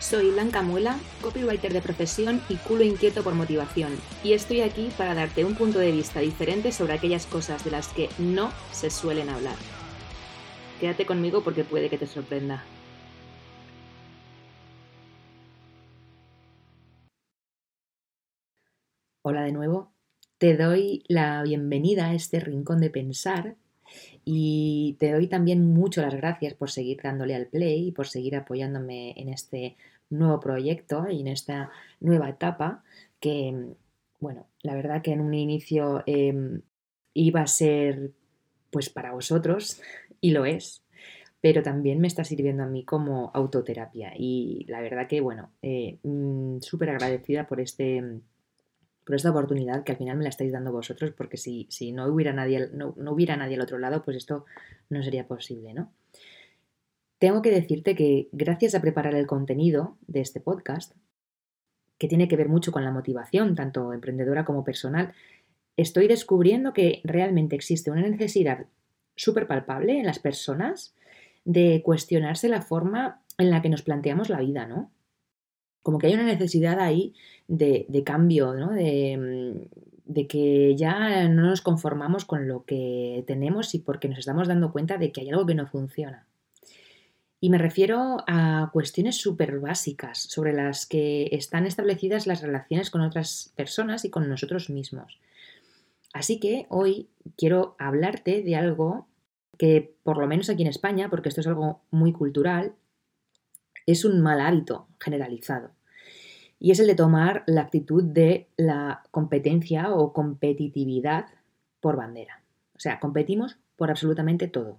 Soy 0.00 0.30
Blanca 0.30 0.62
Muela, 0.62 0.98
copywriter 1.20 1.74
de 1.74 1.82
profesión 1.82 2.40
y 2.48 2.56
culo 2.56 2.82
inquieto 2.84 3.22
por 3.22 3.34
motivación, 3.34 3.92
y 4.24 4.32
estoy 4.32 4.62
aquí 4.62 4.88
para 4.96 5.14
darte 5.14 5.44
un 5.44 5.54
punto 5.54 5.78
de 5.78 5.92
vista 5.92 6.20
diferente 6.20 6.72
sobre 6.72 6.94
aquellas 6.94 7.26
cosas 7.26 7.62
de 7.66 7.70
las 7.70 7.88
que 7.88 8.08
no 8.18 8.50
se 8.72 8.88
suelen 8.88 9.28
hablar. 9.28 9.56
Quédate 10.80 11.04
conmigo 11.04 11.44
porque 11.44 11.64
puede 11.64 11.90
que 11.90 11.98
te 11.98 12.06
sorprenda. 12.06 12.64
Hola 19.20 19.42
de 19.42 19.52
nuevo, 19.52 19.92
te 20.38 20.56
doy 20.56 21.04
la 21.08 21.42
bienvenida 21.42 22.06
a 22.06 22.14
este 22.14 22.40
rincón 22.40 22.80
de 22.80 22.88
pensar 22.88 23.56
y 24.24 24.96
te 24.98 25.12
doy 25.12 25.26
también 25.26 25.66
mucho 25.66 26.00
las 26.00 26.14
gracias 26.14 26.54
por 26.54 26.70
seguir 26.70 27.00
dándole 27.02 27.34
al 27.34 27.48
play 27.48 27.88
y 27.88 27.92
por 27.92 28.08
seguir 28.08 28.36
apoyándome 28.36 29.12
en 29.20 29.28
este 29.28 29.76
nuevo 30.10 30.40
proyecto 30.40 31.08
y 31.08 31.20
en 31.20 31.28
esta 31.28 31.70
nueva 32.00 32.28
etapa 32.28 32.82
que, 33.20 33.74
bueno, 34.18 34.46
la 34.62 34.74
verdad 34.74 35.02
que 35.02 35.12
en 35.12 35.20
un 35.20 35.34
inicio 35.34 36.02
em, 36.06 36.62
iba 37.14 37.40
a 37.40 37.46
ser 37.46 38.12
pues 38.70 38.88
para 38.90 39.12
vosotros 39.12 39.80
y 40.20 40.32
lo 40.32 40.44
es, 40.44 40.84
pero 41.40 41.62
también 41.62 42.00
me 42.00 42.06
está 42.08 42.24
sirviendo 42.24 42.62
a 42.62 42.66
mí 42.66 42.84
como 42.84 43.30
autoterapia 43.34 44.12
y 44.16 44.64
la 44.68 44.80
verdad 44.80 45.08
que, 45.08 45.20
bueno, 45.20 45.50
eh, 45.62 45.98
mm, 46.02 46.58
súper 46.60 46.90
agradecida 46.90 47.46
por 47.46 47.60
este 47.60 48.20
por 49.10 49.16
esta 49.16 49.30
oportunidad 49.30 49.82
que 49.82 49.90
al 49.90 49.98
final 49.98 50.16
me 50.18 50.22
la 50.22 50.28
estáis 50.28 50.52
dando 50.52 50.70
vosotros, 50.70 51.10
porque 51.16 51.36
si, 51.36 51.66
si 51.68 51.90
no, 51.90 52.06
hubiera 52.06 52.32
nadie, 52.32 52.68
no, 52.72 52.94
no, 52.96 53.12
hubiera 53.12 53.36
nadie 53.36 53.56
al 53.56 53.62
otro 53.62 53.78
lado, 53.78 54.04
pues 54.04 54.16
esto 54.16 54.44
no 54.88 55.02
sería 55.02 55.26
posible, 55.26 55.74
¿no? 55.74 55.92
Tengo 57.20 57.42
que 57.42 57.50
decirte 57.50 57.94
que 57.94 58.30
gracias 58.32 58.74
a 58.74 58.80
preparar 58.80 59.14
el 59.14 59.26
contenido 59.26 59.98
de 60.06 60.22
este 60.22 60.40
podcast, 60.40 60.96
que 61.98 62.08
tiene 62.08 62.28
que 62.28 62.36
ver 62.36 62.48
mucho 62.48 62.72
con 62.72 62.82
la 62.82 62.92
motivación, 62.92 63.54
tanto 63.54 63.92
emprendedora 63.92 64.46
como 64.46 64.64
personal, 64.64 65.12
estoy 65.76 66.08
descubriendo 66.08 66.72
que 66.72 67.02
realmente 67.04 67.54
existe 67.54 67.90
una 67.90 68.00
necesidad 68.00 68.64
súper 69.16 69.46
palpable 69.46 69.98
en 69.98 70.06
las 70.06 70.18
personas 70.18 70.94
de 71.44 71.82
cuestionarse 71.84 72.48
la 72.48 72.62
forma 72.62 73.22
en 73.36 73.50
la 73.50 73.60
que 73.60 73.68
nos 73.68 73.82
planteamos 73.82 74.30
la 74.30 74.40
vida, 74.40 74.66
¿no? 74.66 74.90
Como 75.82 75.98
que 75.98 76.06
hay 76.06 76.14
una 76.14 76.24
necesidad 76.24 76.80
ahí 76.80 77.12
de, 77.48 78.02
cambio, 78.02 78.54
¿no? 78.54 78.70
De, 78.70 79.68
de 80.06 80.26
que 80.26 80.74
ya 80.74 81.28
no 81.28 81.42
nos 81.42 81.60
conformamos 81.60 82.24
con 82.24 82.48
lo 82.48 82.64
que 82.64 83.24
tenemos 83.26 83.74
y 83.74 83.78
porque 83.80 84.08
nos 84.08 84.20
estamos 84.20 84.48
dando 84.48 84.72
cuenta 84.72 84.96
de 84.96 85.12
que 85.12 85.20
hay 85.20 85.28
algo 85.28 85.44
que 85.44 85.54
no 85.54 85.66
funciona. 85.66 86.29
Y 87.40 87.48
me 87.48 87.56
refiero 87.56 88.18
a 88.26 88.68
cuestiones 88.70 89.16
súper 89.16 89.60
básicas 89.60 90.18
sobre 90.18 90.52
las 90.52 90.84
que 90.84 91.28
están 91.32 91.66
establecidas 91.66 92.26
las 92.26 92.42
relaciones 92.42 92.90
con 92.90 93.00
otras 93.00 93.52
personas 93.56 94.04
y 94.04 94.10
con 94.10 94.28
nosotros 94.28 94.68
mismos. 94.68 95.18
Así 96.12 96.38
que 96.38 96.66
hoy 96.68 97.08
quiero 97.38 97.76
hablarte 97.78 98.42
de 98.42 98.56
algo 98.56 99.06
que, 99.56 99.94
por 100.02 100.18
lo 100.18 100.26
menos 100.26 100.50
aquí 100.50 100.62
en 100.62 100.68
España, 100.68 101.08
porque 101.08 101.30
esto 101.30 101.40
es 101.40 101.46
algo 101.46 101.80
muy 101.90 102.12
cultural, 102.12 102.74
es 103.86 104.04
un 104.04 104.20
mal 104.20 104.40
hábito 104.40 104.88
generalizado. 104.98 105.70
Y 106.58 106.72
es 106.72 106.80
el 106.80 106.88
de 106.88 106.94
tomar 106.94 107.42
la 107.46 107.62
actitud 107.62 108.04
de 108.04 108.48
la 108.58 109.02
competencia 109.10 109.94
o 109.94 110.12
competitividad 110.12 111.26
por 111.80 111.96
bandera. 111.96 112.42
O 112.76 112.80
sea, 112.80 113.00
competimos 113.00 113.56
por 113.76 113.90
absolutamente 113.90 114.46
todo. 114.46 114.78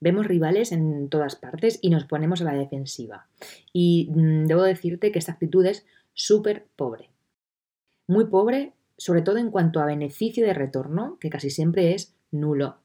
Vemos 0.00 0.26
rivales 0.26 0.72
en 0.72 1.08
todas 1.08 1.36
partes 1.36 1.78
y 1.82 1.90
nos 1.90 2.04
ponemos 2.04 2.40
a 2.40 2.44
la 2.44 2.54
defensiva. 2.54 3.28
Y 3.72 4.10
mm, 4.14 4.46
debo 4.46 4.62
decirte 4.62 5.12
que 5.12 5.18
esta 5.18 5.32
actitud 5.32 5.64
es 5.66 5.86
súper 6.14 6.66
pobre. 6.76 7.10
Muy 8.06 8.26
pobre, 8.26 8.72
sobre 8.96 9.22
todo 9.22 9.36
en 9.36 9.50
cuanto 9.50 9.80
a 9.80 9.86
beneficio 9.86 10.44
de 10.44 10.54
retorno, 10.54 11.18
que 11.20 11.30
casi 11.30 11.50
siempre 11.50 11.94
es 11.94 12.14
nulo. 12.30 12.78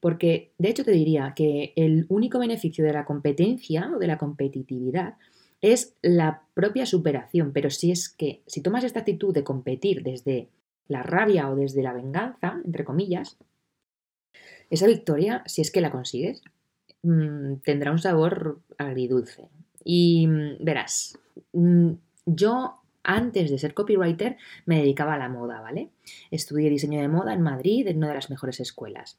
Porque, 0.00 0.52
de 0.58 0.68
hecho, 0.68 0.84
te 0.84 0.90
diría 0.90 1.32
que 1.34 1.72
el 1.76 2.06
único 2.08 2.38
beneficio 2.38 2.84
de 2.84 2.92
la 2.92 3.04
competencia 3.04 3.90
o 3.94 3.98
de 3.98 4.06
la 4.06 4.18
competitividad 4.18 5.14
es 5.60 5.96
la 6.02 6.42
propia 6.54 6.84
superación. 6.84 7.52
Pero 7.52 7.70
si 7.70 7.90
es 7.90 8.08
que, 8.08 8.42
si 8.46 8.60
tomas 8.60 8.84
esta 8.84 9.00
actitud 9.00 9.32
de 9.32 9.44
competir 9.44 10.02
desde 10.02 10.48
la 10.88 11.02
rabia 11.02 11.48
o 11.50 11.56
desde 11.56 11.82
la 11.82 11.92
venganza, 11.92 12.60
entre 12.64 12.84
comillas, 12.84 13.38
esa 14.70 14.86
victoria, 14.86 15.42
si 15.46 15.62
es 15.62 15.70
que 15.70 15.80
la 15.80 15.90
consigues, 15.90 16.42
mm, 17.02 17.56
tendrá 17.64 17.92
un 17.92 17.98
sabor 17.98 18.60
agridulce. 18.78 19.48
Y 19.84 20.26
mm, 20.26 20.64
verás, 20.64 21.18
mm, 21.52 21.92
yo 22.26 22.74
antes 23.04 23.50
de 23.50 23.58
ser 23.58 23.74
copywriter 23.74 24.36
me 24.66 24.78
dedicaba 24.78 25.14
a 25.14 25.18
la 25.18 25.28
moda, 25.28 25.60
¿vale? 25.60 25.90
Estudié 26.30 26.68
diseño 26.70 27.00
de 27.00 27.08
moda 27.08 27.32
en 27.34 27.42
Madrid, 27.42 27.86
en 27.86 27.98
una 27.98 28.08
de 28.08 28.14
las 28.14 28.30
mejores 28.30 28.58
escuelas. 28.60 29.18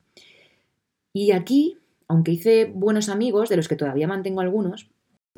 Y 1.13 1.31
aquí, 1.31 1.77
aunque 2.07 2.31
hice 2.31 2.65
buenos 2.65 3.09
amigos, 3.09 3.49
de 3.49 3.57
los 3.57 3.67
que 3.67 3.77
todavía 3.77 4.07
mantengo 4.07 4.41
algunos, 4.41 4.89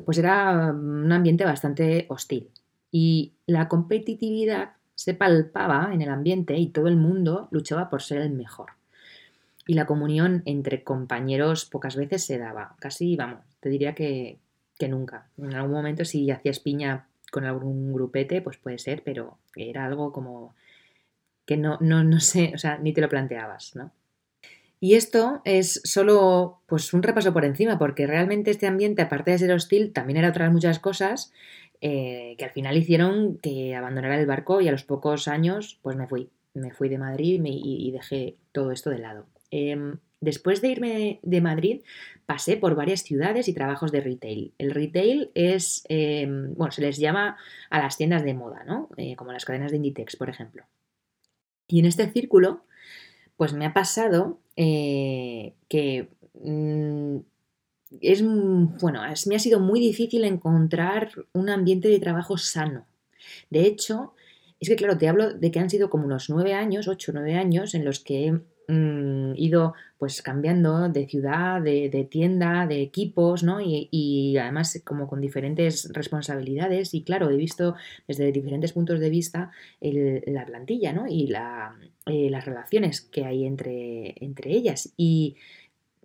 pues 0.04 0.18
era 0.18 0.72
un 0.72 1.12
ambiente 1.12 1.44
bastante 1.44 2.06
hostil. 2.08 2.50
Y 2.90 3.34
la 3.46 3.68
competitividad 3.68 4.72
se 4.96 5.14
palpaba 5.14 5.90
en 5.92 6.02
el 6.02 6.10
ambiente 6.10 6.56
y 6.58 6.70
todo 6.70 6.88
el 6.88 6.96
mundo 6.96 7.48
luchaba 7.52 7.88
por 7.88 8.02
ser 8.02 8.20
el 8.20 8.30
mejor 8.30 8.79
y 9.66 9.74
la 9.74 9.86
comunión 9.86 10.42
entre 10.46 10.82
compañeros 10.82 11.64
pocas 11.64 11.96
veces 11.96 12.24
se 12.24 12.38
daba. 12.38 12.76
Casi, 12.80 13.16
vamos, 13.16 13.44
te 13.60 13.68
diría 13.68 13.94
que, 13.94 14.38
nunca. 14.88 15.28
En 15.36 15.54
algún 15.54 15.72
momento 15.72 16.06
si 16.06 16.30
hacías 16.30 16.58
piña 16.58 17.06
con 17.30 17.44
algún 17.44 17.92
grupete, 17.92 18.40
pues 18.40 18.56
puede 18.56 18.78
ser, 18.78 19.02
pero 19.04 19.38
era 19.54 19.84
algo 19.84 20.10
como 20.10 20.54
que 21.44 21.58
no, 21.58 21.76
no, 21.80 22.02
no 22.02 22.18
sé, 22.20 22.52
o 22.54 22.58
sea, 22.58 22.78
ni 22.78 22.92
te 22.94 23.02
lo 23.02 23.08
planteabas, 23.08 23.76
¿no? 23.76 23.92
Y 24.82 24.94
esto 24.94 25.42
es 25.44 25.82
solo 25.84 26.62
pues 26.66 26.94
un 26.94 27.02
repaso 27.02 27.34
por 27.34 27.44
encima, 27.44 27.78
porque 27.78 28.06
realmente 28.06 28.50
este 28.50 28.66
ambiente, 28.66 29.02
aparte 29.02 29.32
de 29.32 29.38
ser 29.38 29.52
hostil, 29.52 29.92
también 29.92 30.16
era 30.16 30.30
otras 30.30 30.50
muchas 30.50 30.78
cosas 30.78 31.32
eh, 31.82 32.34
que 32.38 32.44
al 32.46 32.50
final 32.50 32.78
hicieron 32.78 33.36
que 33.36 33.76
abandonara 33.76 34.18
el 34.18 34.26
barco 34.26 34.62
y 34.62 34.68
a 34.68 34.72
los 34.72 34.84
pocos 34.84 35.28
años 35.28 35.78
pues 35.82 35.96
me 35.96 36.06
fui. 36.06 36.30
Me 36.54 36.72
fui 36.72 36.88
de 36.88 36.98
Madrid 36.98 37.40
y 37.44 37.90
dejé 37.92 38.36
todo 38.52 38.72
esto 38.72 38.90
de 38.90 38.98
lado. 38.98 39.26
Em, 39.50 39.98
después 40.20 40.60
de 40.60 40.68
irme 40.68 41.20
de 41.22 41.40
Madrid, 41.40 41.82
pasé 42.26 42.56
por 42.56 42.74
varias 42.74 43.02
ciudades 43.02 43.48
y 43.48 43.54
trabajos 43.54 43.92
de 43.92 44.00
retail. 44.00 44.52
El 44.58 44.70
retail 44.70 45.30
es, 45.34 45.84
em, 45.88 46.54
bueno, 46.54 46.72
se 46.72 46.82
les 46.82 46.98
llama 46.98 47.36
a 47.70 47.80
las 47.80 47.96
tiendas 47.96 48.24
de 48.24 48.34
moda, 48.34 48.64
¿no? 48.64 48.88
Eh, 48.96 49.16
como 49.16 49.32
las 49.32 49.44
cadenas 49.44 49.70
de 49.70 49.78
Inditex, 49.78 50.16
por 50.16 50.28
ejemplo. 50.28 50.64
Y 51.68 51.80
en 51.80 51.86
este 51.86 52.10
círculo, 52.10 52.64
pues 53.36 53.52
me 53.52 53.64
ha 53.66 53.72
pasado 53.72 54.40
eh, 54.56 55.54
que 55.68 56.08
mm, 56.34 57.18
es, 58.00 58.22
bueno, 58.22 59.00
me 59.26 59.36
ha 59.36 59.38
sido 59.38 59.60
muy 59.60 59.80
difícil 59.80 60.24
encontrar 60.24 61.10
un 61.32 61.48
ambiente 61.48 61.88
de 61.88 61.98
trabajo 61.98 62.38
sano. 62.38 62.86
De 63.50 63.62
hecho, 63.66 64.14
es 64.60 64.68
que 64.68 64.76
claro, 64.76 64.98
te 64.98 65.08
hablo 65.08 65.32
de 65.32 65.50
que 65.50 65.58
han 65.58 65.70
sido 65.70 65.90
como 65.90 66.04
unos 66.04 66.28
nueve 66.30 66.54
años, 66.54 66.86
ocho 66.88 67.12
nueve 67.12 67.34
años, 67.34 67.74
en 67.74 67.84
los 67.84 68.00
que 68.00 68.40
Mm, 68.70 69.32
ido 69.36 69.74
pues 69.98 70.22
cambiando 70.22 70.88
de 70.88 71.08
ciudad, 71.08 71.60
de, 71.60 72.08
tienda, 72.08 72.68
de 72.68 72.82
equipos, 72.82 73.42
¿no? 73.42 73.58
Y, 73.60 74.36
además 74.38 74.80
como 74.84 75.08
con 75.08 75.20
diferentes 75.20 75.90
responsabilidades 75.92 76.94
y 76.94 77.02
claro, 77.02 77.30
he 77.30 77.36
visto 77.36 77.74
desde 78.06 78.30
diferentes 78.30 78.72
puntos 78.72 79.00
de 79.00 79.10
vista 79.10 79.50
la 79.80 80.46
plantilla, 80.46 80.92
¿no? 80.92 81.06
Y 81.08 81.32
eh, 82.06 82.30
las 82.30 82.44
relaciones 82.44 83.00
que 83.00 83.24
hay 83.24 83.44
entre, 83.44 84.14
entre 84.24 84.52
ellas. 84.52 84.92
Y 84.96 85.36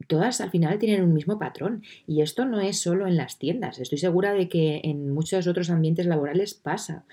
todas 0.08 0.42
al 0.42 0.50
final 0.50 0.80
tienen 0.80 1.04
un 1.04 1.14
mismo 1.14 1.38
patrón. 1.38 1.84
Y 2.08 2.22
esto 2.22 2.46
no 2.46 2.62
es 2.62 2.80
solo 2.80 3.06
en 3.06 3.16
las 3.16 3.38
tiendas. 3.38 3.80
Estoy 3.80 4.00
segura 4.00 4.34
de 4.34 4.50
que 4.50 4.82
en 4.84 5.14
muchos 5.14 5.46
otros 5.48 5.70
ambientes 5.70 6.08
laborales 6.08 6.56
pasa. 6.56 7.06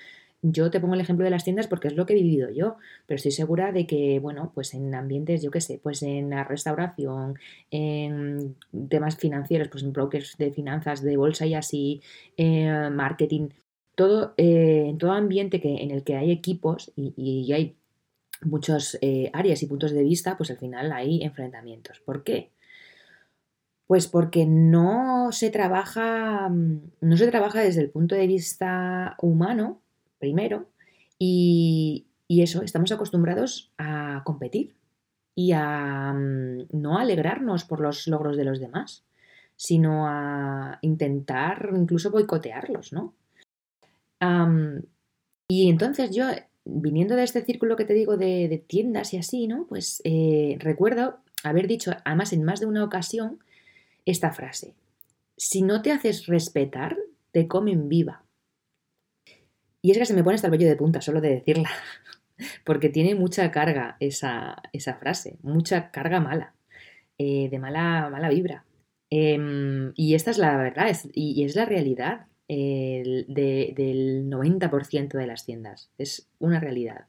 Yo 0.43 0.71
te 0.71 0.81
pongo 0.81 0.94
el 0.94 1.00
ejemplo 1.00 1.25
de 1.25 1.31
las 1.31 1.44
tiendas 1.44 1.69
porque 1.69 1.89
es 1.89 1.94
lo 1.94 2.05
que 2.05 2.15
he 2.15 2.17
vivido 2.17 2.50
yo, 2.50 2.77
pero 3.06 3.17
estoy 3.17 3.31
segura 3.31 3.71
de 3.71 3.87
que, 3.87 4.19
bueno, 4.19 4.50
pues 4.55 4.75
en 4.75 4.93
ambientes, 4.94 5.41
yo 5.41 5.53
qué 5.53 5.61
sé, 5.61 5.79
pues 5.81 6.03
en 6.03 6.31
la 6.31 6.43
restauración, 6.44 7.39
en 7.71 8.56
temas 8.89 9.17
financieros, 9.17 9.69
pues 9.69 9.85
en 9.85 9.93
brokers 9.93 10.37
de 10.39 10.50
finanzas, 10.50 11.03
de 11.03 11.17
bolsa 11.17 11.47
y 11.47 11.55
así, 11.55 12.03
eh, 12.37 12.91
marketing, 12.91 13.50
todo, 13.94 14.35
eh, 14.37 14.87
en 14.89 14.99
todo 14.99 15.12
ambiente 15.12 15.61
que, 15.61 15.77
en 15.77 15.93
el 15.93 16.03
que 16.03 16.17
hay 16.17 16.33
equipos 16.33 16.93
y, 16.97 17.53
hay 17.53 17.77
muchas 18.43 18.99
eh, 19.00 19.31
áreas 19.33 19.62
y 19.62 19.67
puntos 19.67 19.93
de 19.93 20.03
vista, 20.03 20.37
pues 20.37 20.50
al 20.50 20.59
final 20.59 20.93
hay 20.93 21.23
enfrentamientos. 21.23 22.00
¿Por 22.00 22.25
qué? 22.25 22.50
Pues 23.87 24.09
porque 24.09 24.47
no 24.47 25.31
se 25.33 25.50
trabaja, 25.50 26.49
mm, 26.49 26.81
no 27.00 27.17
se 27.17 27.29
trabaja 27.29 27.61
desde 27.61 27.83
el 27.83 27.91
punto 27.91 28.15
de 28.17 28.27
vista 28.27 29.17
humano, 29.21 29.83
primero, 30.23 30.69
y, 31.19 32.07
eso, 32.29 32.63
estamos 32.63 32.93
acostumbrados 32.93 33.73
a 33.77 34.23
competir 34.25 34.75
y 35.35 35.53
a 35.53 36.13
mm, 36.15 36.69
no 36.73 36.99
alegrarnos 36.99 37.65
por 37.65 37.81
los 37.81 38.07
logros 38.07 38.37
de 38.37 38.45
los 38.45 38.61
demás, 38.61 39.05
sino 39.57 40.07
a 40.07 40.79
intentar 40.81 41.71
incluso 41.75 42.11
boicotearlos, 42.11 42.93
¿no? 42.93 43.15
y 45.49 45.69
entonces 45.69 46.15
yo 46.15 46.27
viniendo 46.65 47.17
de 47.17 47.25
este 47.25 47.45
círculo 47.45 47.75
que 47.75 47.85
te 47.85 47.93
digo 47.93 48.17
de, 48.17 48.65
tiendas 48.69 49.13
y 49.13 49.17
así, 49.17 49.49
¿no? 49.49 49.67
Pues 49.69 50.01
eh, 50.05 50.57
recuerdo 50.61 51.19
haber 51.43 51.67
dicho, 51.67 51.91
además 52.05 52.33
en 52.33 52.45
más 52.45 52.61
de 52.61 52.67
una 52.67 52.85
ocasión, 52.85 53.41
esta 54.07 54.31
frase. 54.31 54.77
Si 55.37 55.63
no 55.63 55.83
te 55.83 55.91
haces 55.91 56.27
respetar, 56.27 56.97
te 57.33 57.49
comen 57.49 57.89
viva. 57.89 58.22
Y 59.82 59.90
es 59.90 59.99
que 59.99 60.06
se 60.06 60.14
me 60.14 60.25
pone 60.25 60.37
hasta 60.37 60.46
el 60.46 60.52
vello 60.52 60.69
de 60.69 60.76
punta 60.76 61.00
solo 61.00 61.20
de 61.20 61.31
decirla, 61.31 61.69
porque 62.64 62.88
tiene 62.88 63.14
mucha 63.14 63.50
carga 63.50 63.96
esa, 64.00 64.62
esa 64.73 64.94
frase, 64.94 65.37
mucha 65.43 65.90
carga 65.90 66.20
mala, 66.20 66.55
eh, 67.19 67.49
de 67.50 67.58
mala, 67.58 68.08
mala 68.11 68.29
vibra. 68.29 68.64
Em, 69.11 69.93
y 69.96 70.14
esta 70.14 70.31
es 70.31 70.38
la 70.38 70.56
verdad, 70.56 70.96
y 71.12 71.44
es 71.44 71.55
la 71.56 71.67
realidad 71.67 72.26
del 72.49 74.29
90% 74.29 75.19
de 75.19 75.26
las 75.26 75.44
tiendas. 75.44 75.90
Es 75.99 76.28
una 76.38 76.61
realidad. 76.61 77.06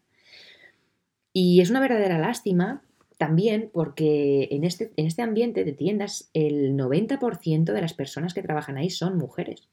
Y 1.33 1.61
es 1.61 1.69
una 1.69 1.79
verdadera 1.79 2.17
lástima 2.19 2.83
también 3.17 3.69
porque 3.73 4.49
en 4.51 4.63
este, 4.63 4.91
en 4.97 5.07
este 5.07 5.21
ambiente 5.21 5.63
de 5.63 5.73
tiendas 5.73 6.29
el 6.33 6.75
90% 6.75 7.73
de 7.73 7.81
las 7.81 7.93
personas 7.93 8.33
que 8.33 8.41
trabajan 8.41 8.77
ahí 8.77 8.89
son 8.89 9.17
mujeres. 9.17 9.69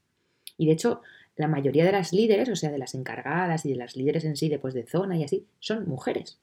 Y 0.56 0.66
de 0.66 0.72
hecho, 0.72 1.02
la 1.40 1.48
mayoría 1.48 1.84
de 1.84 1.92
las 1.92 2.12
líderes, 2.12 2.48
o 2.48 2.56
sea, 2.56 2.70
de 2.70 2.78
las 2.78 2.94
encargadas 2.94 3.64
y 3.66 3.70
de 3.70 3.76
las 3.76 3.96
líderes 3.96 4.24
en 4.24 4.36
sí, 4.36 4.48
de, 4.48 4.58
de 4.58 4.86
zona 4.86 5.16
y 5.16 5.24
así, 5.24 5.46
son 5.58 5.88
mujeres. 5.88 6.38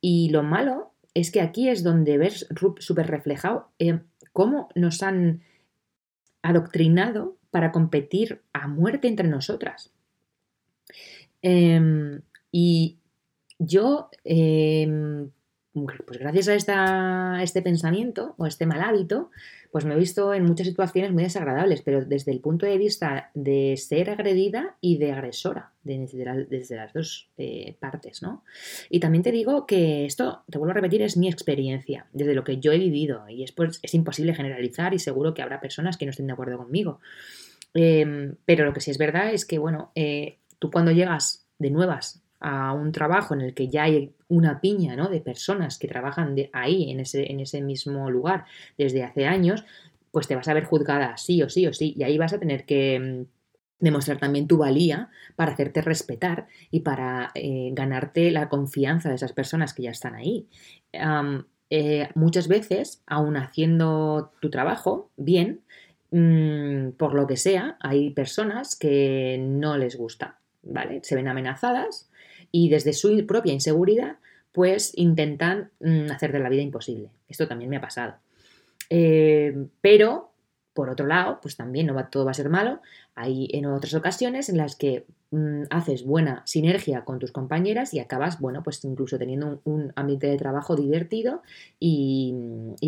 y 0.00 0.30
lo 0.30 0.42
malo 0.42 0.92
es 1.14 1.30
que 1.30 1.40
aquí 1.40 1.68
es 1.68 1.82
donde 1.82 2.18
ves 2.18 2.46
súper 2.80 3.06
reflejado 3.06 3.68
eh, 3.78 4.00
cómo 4.32 4.68
nos 4.74 5.02
han 5.02 5.42
adoctrinado 6.42 7.36
para 7.50 7.70
competir 7.70 8.42
a 8.52 8.66
muerte 8.66 9.06
entre 9.06 9.28
nosotras. 9.28 9.92
Em, 11.40 12.20
y 12.50 12.98
yo, 13.58 14.10
em, 14.24 15.30
pues 15.74 16.20
gracias 16.20 16.68
a, 16.68 17.42
este 17.42 17.60
pensamiento 17.60 18.34
o 18.38 18.46
este 18.46 18.64
mal 18.64 18.80
hábito, 18.80 19.30
pues 19.72 19.84
me 19.84 19.94
he 19.94 19.98
visto 19.98 20.32
en 20.32 20.44
muchas 20.44 20.68
situaciones 20.68 21.12
muy 21.12 21.24
desagradables, 21.24 21.82
pero 21.82 22.04
desde 22.04 22.30
el 22.30 22.38
punto 22.38 22.64
de 22.64 22.78
vista 22.78 23.30
de 23.34 23.76
ser 23.76 24.10
agredida 24.10 24.76
y 24.80 24.98
de 24.98 25.10
agresora, 25.10 25.72
desde, 25.82 26.24
las 26.76 26.92
dos 26.92 27.28
eh, 27.38 27.74
partes, 27.80 28.22
¿no? 28.22 28.44
Y 28.88 29.00
también 29.00 29.24
te 29.24 29.32
digo 29.32 29.66
que 29.66 30.06
esto, 30.06 30.44
te 30.48 30.58
vuelvo 30.58 30.70
a 30.70 30.74
repetir, 30.74 31.02
es 31.02 31.16
mi 31.16 31.28
experiencia, 31.28 32.06
desde 32.12 32.34
lo 32.34 32.44
que 32.44 32.58
yo 32.58 32.70
he 32.70 32.78
vivido, 32.78 33.28
y 33.28 33.42
es, 33.42 33.50
pues, 33.50 33.80
es 33.82 33.94
imposible 33.94 34.34
generalizar 34.34 34.94
y 34.94 35.00
seguro 35.00 35.34
que 35.34 35.42
habrá 35.42 35.60
personas 35.60 35.96
que 35.96 36.06
no 36.06 36.10
estén 36.10 36.28
de 36.28 36.34
acuerdo 36.34 36.56
conmigo. 36.56 37.00
Em, 37.74 38.36
pero 38.44 38.64
lo 38.64 38.72
que 38.72 38.80
sí 38.80 38.92
es 38.92 38.98
verdad 38.98 39.32
es 39.32 39.44
que, 39.44 39.58
bueno, 39.58 39.90
eh, 39.96 40.38
tú 40.60 40.70
cuando 40.70 40.92
llegas 40.92 41.48
de 41.58 41.70
nuevas 41.70 42.23
a 42.46 42.74
un 42.74 42.92
trabajo 42.92 43.32
en 43.32 43.40
el 43.40 43.54
que 43.54 43.68
ya 43.68 43.84
hay 43.84 44.12
una 44.28 44.60
piña 44.60 44.96
¿no? 44.96 45.08
de 45.08 45.22
personas 45.22 45.78
que 45.78 45.88
trabajan 45.88 46.34
de 46.34 46.50
ahí, 46.52 46.90
en 46.90 47.00
ese, 47.00 47.32
en 47.32 47.40
ese 47.40 47.62
mismo 47.62 48.10
lugar, 48.10 48.44
desde 48.76 49.02
hace 49.02 49.24
años, 49.24 49.64
pues 50.10 50.28
te 50.28 50.36
vas 50.36 50.46
a 50.46 50.52
ver 50.52 50.64
juzgada 50.64 51.16
sí 51.16 51.42
o 51.42 51.48
sí 51.48 51.66
o 51.66 51.72
sí, 51.72 51.94
y 51.96 52.02
ahí 52.02 52.18
vas 52.18 52.34
a 52.34 52.38
tener 52.38 52.66
que 52.66 53.00
mm, 53.00 53.82
demostrar 53.82 54.18
también 54.18 54.46
tu 54.46 54.58
valía 54.58 55.08
para 55.36 55.52
hacerte 55.52 55.80
respetar 55.80 56.46
y 56.70 56.80
para 56.80 57.30
eh, 57.34 57.70
ganarte 57.72 58.30
la 58.30 58.50
confianza 58.50 59.08
de 59.08 59.14
esas 59.14 59.32
personas 59.32 59.72
que 59.72 59.84
ya 59.84 59.90
están 59.90 60.14
ahí. 60.14 60.46
Eh, 61.70 62.08
muchas 62.14 62.46
veces, 62.46 63.02
aun 63.06 63.38
haciendo 63.38 64.32
tu 64.40 64.50
trabajo 64.50 65.10
bien, 65.16 65.62
mm, 66.10 66.90
por 66.98 67.14
lo 67.14 67.26
que 67.26 67.38
sea, 67.38 67.78
hay 67.80 68.10
personas 68.10 68.76
que 68.76 69.38
no 69.40 69.78
les 69.78 69.96
gusta, 69.96 70.40
¿vale? 70.62 71.00
Se 71.02 71.16
ven 71.16 71.28
amenazadas 71.28 72.10
y 72.56 72.68
desde 72.68 72.92
su 72.92 73.26
propia 73.26 73.52
inseguridad, 73.52 74.18
pues 74.52 74.92
intentan 74.94 75.72
mm, 75.80 76.12
hacer 76.12 76.30
de 76.30 76.38
la 76.38 76.48
vida 76.48 76.62
imposible. 76.62 77.10
Esto 77.28 77.48
también 77.48 77.68
me 77.68 77.78
ha 77.78 77.80
pasado. 77.80 78.14
Eh, 78.90 79.66
pero, 79.80 80.30
por 80.72 80.88
otro 80.88 81.08
lado, 81.08 81.40
pues 81.42 81.56
también 81.56 81.86
no 81.86 81.94
va, 81.94 82.10
todo 82.10 82.24
va 82.24 82.30
a 82.30 82.34
ser 82.34 82.50
malo. 82.50 82.80
Hay 83.16 83.48
en 83.50 83.66
otras 83.66 83.92
ocasiones 83.94 84.48
en 84.48 84.56
las 84.56 84.76
que 84.76 85.04
mm, 85.32 85.62
haces 85.68 86.04
buena 86.04 86.42
sinergia 86.46 87.04
con 87.04 87.18
tus 87.18 87.32
compañeras 87.32 87.92
y 87.92 87.98
acabas, 87.98 88.38
bueno, 88.38 88.62
pues 88.62 88.84
incluso 88.84 89.18
teniendo 89.18 89.60
un, 89.64 89.92
ambiente 89.96 90.28
de 90.28 90.36
trabajo 90.36 90.76
divertido 90.76 91.42
y, 91.80 92.36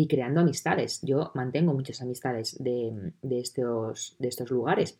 creando 0.09 0.39
amistades. 0.39 1.01
Yo 1.01 1.31
mantengo 1.35 1.73
muchas 1.73 2.01
amistades 2.01 2.55
de, 2.63 2.93
estos, 3.29 4.15
de 4.17 4.29
estos 4.29 4.49
lugares. 4.49 4.97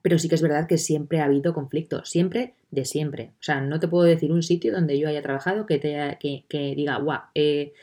Pero 0.00 0.18
sí 0.18 0.28
que 0.28 0.34
es 0.34 0.42
verdad 0.42 0.66
que 0.66 0.78
siempre 0.78 1.20
ha 1.20 1.26
habido 1.26 1.54
conflicto, 1.54 2.04
siempre 2.04 2.54
de 2.70 2.84
siempre. 2.84 3.32
O 3.40 3.42
sea, 3.42 3.60
no 3.60 3.78
te 3.78 3.88
puedo 3.88 4.04
decir 4.04 4.32
un 4.32 4.42
sitio 4.42 4.72
donde 4.72 4.98
yo 4.98 5.08
haya 5.08 5.22
trabajado 5.22 5.66
que, 5.66 5.78
te, 5.78 6.18
que, 6.18 6.74
diga, 6.74 6.96
guau, 6.98 7.20
eh, 7.34 7.74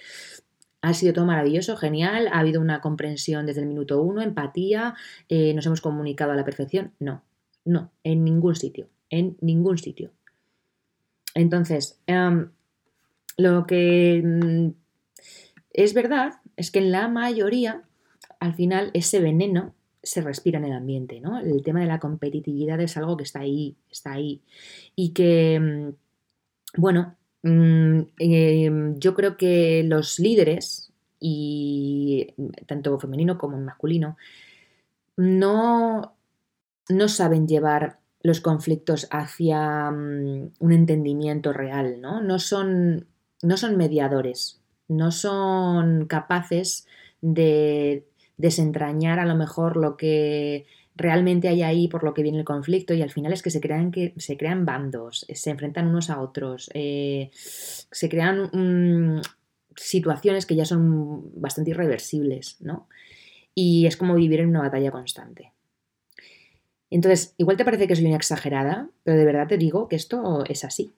ha 0.81 0.93
sido 0.93 1.13
todo 1.13 1.25
maravilloso, 1.25 1.77
genial, 1.77 2.27
ha 2.31 2.39
habido 2.39 2.61
una 2.61 2.81
comprensión 2.81 3.45
desde 3.45 3.61
el 3.61 3.67
minuto 3.67 4.01
uno, 4.01 4.21
empatía, 4.21 4.95
eh, 5.27 5.53
nos 5.53 5.65
hemos 5.65 5.81
comunicado 5.81 6.31
a 6.31 6.35
la 6.35 6.45
perfección. 6.45 6.93
No, 6.99 7.23
no, 7.65 7.91
en 8.03 8.23
ningún 8.23 8.55
sitio, 8.55 8.87
en 9.09 9.37
ningún 9.41 9.77
sitio. 9.77 10.11
Entonces, 11.35 11.99
em, 12.07 12.49
lo 13.37 13.65
que 13.67 14.21
mm, 14.23 14.69
es 15.73 15.93
verdad 15.93 16.33
es 16.57 16.71
que 16.71 16.79
en 16.79 16.91
la 16.91 17.07
mayoría, 17.07 17.83
al 18.39 18.53
final, 18.53 18.91
ese 18.93 19.19
veneno 19.19 19.75
se 20.01 20.21
respira 20.21 20.59
en 20.59 20.65
el 20.65 20.73
ambiente, 20.73 21.19
¿no? 21.19 21.39
El 21.39 21.61
tema 21.63 21.81
de 21.81 21.87
la 21.87 21.99
competitividad 21.99 22.79
es 22.81 22.97
algo 22.97 23.17
que 23.17 23.23
está 23.23 23.39
ahí, 23.41 23.75
está 23.91 24.13
ahí. 24.13 24.41
Y 24.95 25.11
que, 25.13 25.59
mm, 25.59 26.81
bueno, 26.81 27.15
mm, 27.43 27.99
em, 28.19 28.99
yo 28.99 29.15
creo 29.15 29.37
que 29.37 29.83
los 29.83 30.19
líderes, 30.19 30.91
y 31.19 32.33
tanto 32.65 32.97
femenino 32.99 33.37
como 33.37 33.57
masculino, 33.57 34.17
no, 35.17 36.15
no 36.89 37.07
saben 37.09 37.47
llevar 37.47 37.99
los 38.21 38.41
conflictos 38.41 39.07
hacia 39.11 39.91
mm, 39.91 40.51
un 40.59 40.71
entendimiento 40.71 41.53
real, 41.53 42.01
¿no? 42.01 42.21
No 42.21 42.39
son, 42.39 43.07
no 43.41 43.57
son 43.57 43.77
mediadores, 43.77 44.61
no 44.87 45.11
son 45.11 46.05
capaces 46.07 46.87
de 47.21 48.08
desentrañar 48.39 49.19
a 49.19 49.25
lo 49.25 49.35
mejor 49.35 49.77
lo 49.77 49.97
que 49.97 50.65
realmente 50.95 51.47
hay 51.47 51.61
ahí 51.61 51.87
por 51.87 52.03
lo 52.03 52.13
que 52.13 52.23
viene 52.23 52.39
el 52.39 52.45
conflicto 52.45 52.93
y 52.93 53.01
al 53.01 53.11
final 53.11 53.31
es 53.33 53.43
que 53.43 53.51
se 53.51 53.61
crean, 53.61 53.91
que, 53.91 54.13
se 54.17 54.37
crean 54.37 54.65
bandos, 54.65 55.25
eh, 55.27 55.35
se 55.35 55.51
enfrentan 55.51 55.87
unos 55.87 56.09
a 56.09 56.21
otros, 56.21 56.71
eh, 56.73 57.29
se 57.33 58.09
crean 58.09 58.49
mm, 58.51 59.21
situaciones 59.75 60.45
que 60.45 60.55
ya 60.55 60.65
son 60.65 61.31
bastante 61.39 61.71
irreversibles, 61.71 62.57
¿no? 62.61 62.87
Y 63.53 63.85
es 63.85 63.97
como 63.97 64.15
vivir 64.15 64.39
en 64.39 64.49
una 64.49 64.61
batalla 64.61 64.91
constante. 64.91 65.53
Entonces, 66.89 67.35
igual 67.37 67.57
te 67.57 67.65
parece 67.65 67.87
que 67.87 67.95
soy 67.95 68.05
una 68.05 68.15
exagerada, 68.15 68.89
pero 69.03 69.17
de 69.17 69.25
verdad 69.25 69.47
te 69.47 69.57
digo 69.57 69.87
que 69.89 69.95
esto 69.95 70.43
es 70.45 70.63
así. 70.63 70.93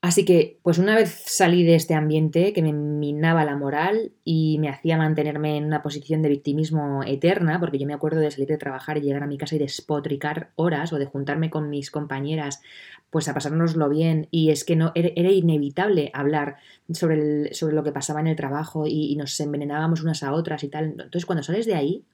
Así 0.00 0.24
que, 0.24 0.60
pues 0.62 0.78
una 0.78 0.94
vez 0.94 1.24
salí 1.26 1.64
de 1.64 1.74
este 1.74 1.94
ambiente 1.94 2.52
que 2.52 2.62
me 2.62 2.72
minaba 2.72 3.44
la 3.44 3.56
moral 3.56 4.12
y 4.22 4.58
me 4.60 4.68
hacía 4.68 4.96
mantenerme 4.96 5.56
en 5.56 5.64
una 5.64 5.82
posición 5.82 6.22
de 6.22 6.28
victimismo 6.28 7.02
eterna, 7.02 7.58
porque 7.58 7.78
yo 7.80 7.86
me 7.86 7.94
acuerdo 7.94 8.20
de 8.20 8.30
salir 8.30 8.46
de 8.46 8.58
trabajar 8.58 8.96
y 8.96 9.00
llegar 9.00 9.24
a 9.24 9.26
mi 9.26 9.38
casa 9.38 9.56
y 9.56 9.58
despotricar 9.58 10.52
horas 10.54 10.92
o 10.92 10.98
de 10.98 11.06
juntarme 11.06 11.50
con 11.50 11.68
mis 11.68 11.90
compañeras, 11.90 12.62
pues 13.10 13.26
a 13.26 13.34
pasárnoslo 13.34 13.88
bien, 13.88 14.28
y 14.30 14.50
es 14.50 14.64
que 14.64 14.76
no 14.76 14.92
era, 14.94 15.32
inevitable 15.32 16.12
hablar 16.14 16.58
sobre, 16.92 17.52
sobre, 17.52 17.74
lo 17.74 17.82
que 17.82 17.90
pasaba 17.90 18.20
en 18.20 18.28
el 18.28 18.36
trabajo 18.36 18.86
y, 18.86 19.12
y 19.12 19.16
nos 19.16 19.38
envenenábamos 19.40 20.02
unas 20.02 20.22
a 20.22 20.32
otras 20.32 20.62
y 20.62 20.68
tal. 20.68 20.90
Entonces, 20.92 21.26
cuando 21.26 21.42
sales 21.42 21.66
de 21.66 21.74
ahí, 21.74 22.04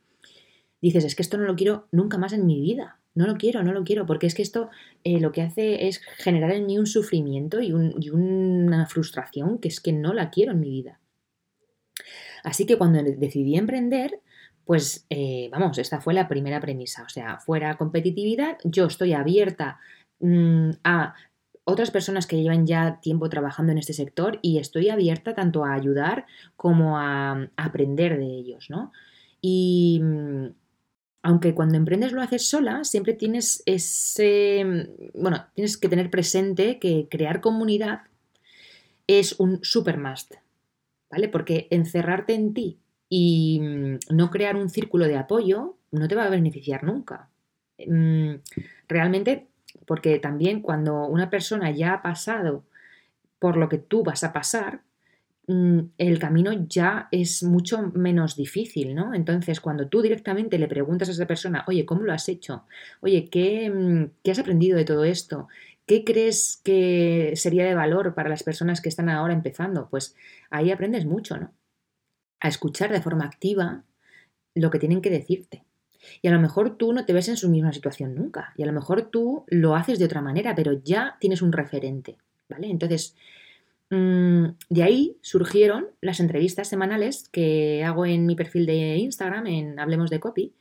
dices, 0.80 1.04
es 1.04 1.14
que 1.14 1.22
esto 1.22 1.36
no 1.36 1.44
lo 1.44 1.54
quiero 1.54 1.86
nunca 1.92 2.16
más 2.16 2.32
en 2.32 2.46
mi 2.46 2.62
vida. 2.62 2.98
No 3.14 3.26
lo 3.26 3.36
quiero, 3.36 3.62
no 3.62 3.72
lo 3.72 3.84
quiero, 3.84 4.06
porque 4.06 4.26
es 4.26 4.34
que 4.34 4.42
esto 4.42 4.70
eh, 5.04 5.20
lo 5.20 5.30
que 5.30 5.42
hace 5.42 5.86
es 5.86 6.00
generar 6.18 6.50
en 6.52 6.66
mí 6.66 6.78
un 6.78 6.86
sufrimiento 6.86 7.60
y, 7.60 7.72
una 7.72 8.86
frustración 8.86 9.58
que 9.58 9.68
es 9.68 9.80
que 9.80 9.92
no 9.92 10.12
la 10.12 10.30
quiero 10.30 10.52
en 10.52 10.60
mi 10.60 10.70
vida. 10.70 11.00
Así 12.42 12.66
que 12.66 12.76
cuando 12.76 13.02
decidí 13.02 13.56
emprender, 13.56 14.20
pues 14.64 15.06
eh, 15.10 15.48
vamos, 15.52 15.78
esta 15.78 16.00
fue 16.00 16.12
la 16.12 16.28
primera 16.28 16.60
premisa. 16.60 17.04
O 17.04 17.08
sea, 17.08 17.38
fuera 17.38 17.76
competitividad, 17.76 18.58
yo 18.64 18.86
estoy 18.86 19.12
abierta 19.12 19.78
mm, 20.20 20.70
a 20.82 21.14
otras 21.64 21.90
personas 21.90 22.26
que 22.26 22.40
llevan 22.40 22.66
ya 22.66 23.00
tiempo 23.00 23.28
trabajando 23.28 23.72
en 23.72 23.78
este 23.78 23.94
sector 23.94 24.38
y 24.42 24.58
estoy 24.58 24.90
abierta 24.90 25.34
tanto 25.34 25.64
a 25.64 25.74
ayudar 25.74 26.26
como 26.56 26.98
a, 26.98 27.48
aprender 27.56 28.18
de 28.18 28.26
ellos, 28.26 28.68
¿no? 28.70 28.92
Y 29.40 30.00
mm, 30.02 30.46
aunque 31.24 31.54
cuando 31.54 31.78
emprendes 31.78 32.12
lo 32.12 32.20
haces 32.20 32.46
sola, 32.46 32.84
siempre 32.84 33.14
tienes 33.14 33.62
ese, 33.64 34.62
mm, 34.62 35.22
bueno, 35.22 35.46
tienes 35.54 35.78
que 35.78 35.88
tener 35.88 36.10
presente 36.10 36.78
que 36.78 37.08
crear 37.10 37.40
comunidad 37.40 38.02
es 39.06 39.40
un 39.40 39.58
super 39.64 39.96
must, 39.96 40.34
¿vale? 41.10 41.30
Porque 41.30 41.66
encerrarte 41.70 42.34
en 42.34 42.52
ti 42.52 42.78
y 43.08 43.58
mm, 43.58 43.98
no 44.10 44.30
crear 44.30 44.54
un 44.54 44.68
círculo 44.68 45.06
de 45.06 45.16
apoyo 45.16 45.78
no 45.90 46.08
te 46.08 46.14
va 46.14 46.24
a 46.26 46.30
beneficiar 46.30 46.84
nunca. 46.84 47.30
Realmente 48.86 49.48
porque 49.86 50.18
también 50.18 50.60
cuando 50.60 51.06
una 51.06 51.30
persona 51.30 51.70
ya 51.70 51.94
ha 51.94 52.02
pasado 52.02 52.64
por 53.38 53.56
lo 53.56 53.70
que 53.70 53.78
tú 53.78 54.04
vas 54.04 54.24
a 54.24 54.32
pasar, 54.34 54.82
mm, 54.82 54.93
el 55.46 56.18
camino 56.18 56.52
ya 56.68 57.08
es 57.10 57.42
mucho 57.42 57.92
menos 57.94 58.34
difícil, 58.36 58.94
¿no? 58.94 59.12
Entonces, 59.14 59.60
cuando 59.60 59.88
tú 59.88 60.00
directamente 60.00 60.58
le 60.58 60.68
preguntas 60.68 61.08
a 61.08 61.12
esa 61.12 61.26
persona, 61.26 61.64
oye, 61.68 61.84
¿cómo 61.84 62.02
lo 62.02 62.12
has 62.12 62.28
hecho? 62.28 62.64
Oye, 63.00 63.28
¿qué, 63.30 63.70
mm, 63.70 64.22
¿qué, 64.22 64.30
has 64.30 64.38
aprendido 64.38 64.76
de 64.78 64.84
todo 64.84 65.04
esto? 65.04 65.48
¿Qué 65.86 66.02
crees 66.04 66.60
que 66.64 67.32
sería 67.36 67.66
de 67.66 67.74
valor 67.74 68.14
para 68.14 68.30
las 68.30 68.42
personas 68.42 68.80
que 68.80 68.88
están 68.88 69.10
ahora 69.10 69.34
empezando? 69.34 69.88
Pues 69.90 70.16
ahí 70.50 70.70
aprendes 70.70 71.04
mucho, 71.04 71.36
¿no? 71.36 71.52
A 72.40 72.48
escuchar 72.48 72.90
de 72.90 73.02
forma 73.02 73.24
activa 73.26 73.84
lo 74.54 74.70
que 74.70 74.78
tienen 74.78 75.02
que 75.02 75.10
decirte. 75.10 75.64
Y 76.22 76.28
a 76.28 76.32
lo 76.32 76.40
mejor 76.40 76.76
tú 76.76 76.92
no 76.92 77.04
te 77.04 77.12
ves 77.12 77.28
en 77.28 77.36
su 77.36 77.50
misma 77.50 77.72
situación 77.72 78.14
nunca. 78.14 78.54
Y 78.56 78.62
a 78.62 78.66
lo 78.66 78.72
mejor 78.72 79.10
tú 79.10 79.44
lo 79.48 79.74
haces 79.74 79.98
de 79.98 80.04
otra 80.06 80.22
manera, 80.22 80.54
pero 80.54 80.72
ya 80.72 81.16
tienes 81.20 81.42
un 81.42 81.52
referente. 81.52 82.16
¿Vale? 82.48 82.68
Entonces, 82.68 83.16
mm, 83.16 83.24
de 84.68 84.82
ahí 84.82 85.16
surgieron 85.22 85.86
las 86.00 86.20
entrevistas 86.20 86.68
semanales 86.68 87.28
que 87.30 87.84
hago 87.84 88.06
en 88.06 88.26
mi 88.26 88.36
perfil 88.36 88.66
de 88.66 88.96
Instagram, 88.96 89.46
en 89.46 89.78
Hablemos 89.78 90.10
de 90.10 90.20
Copy, 90.20 90.52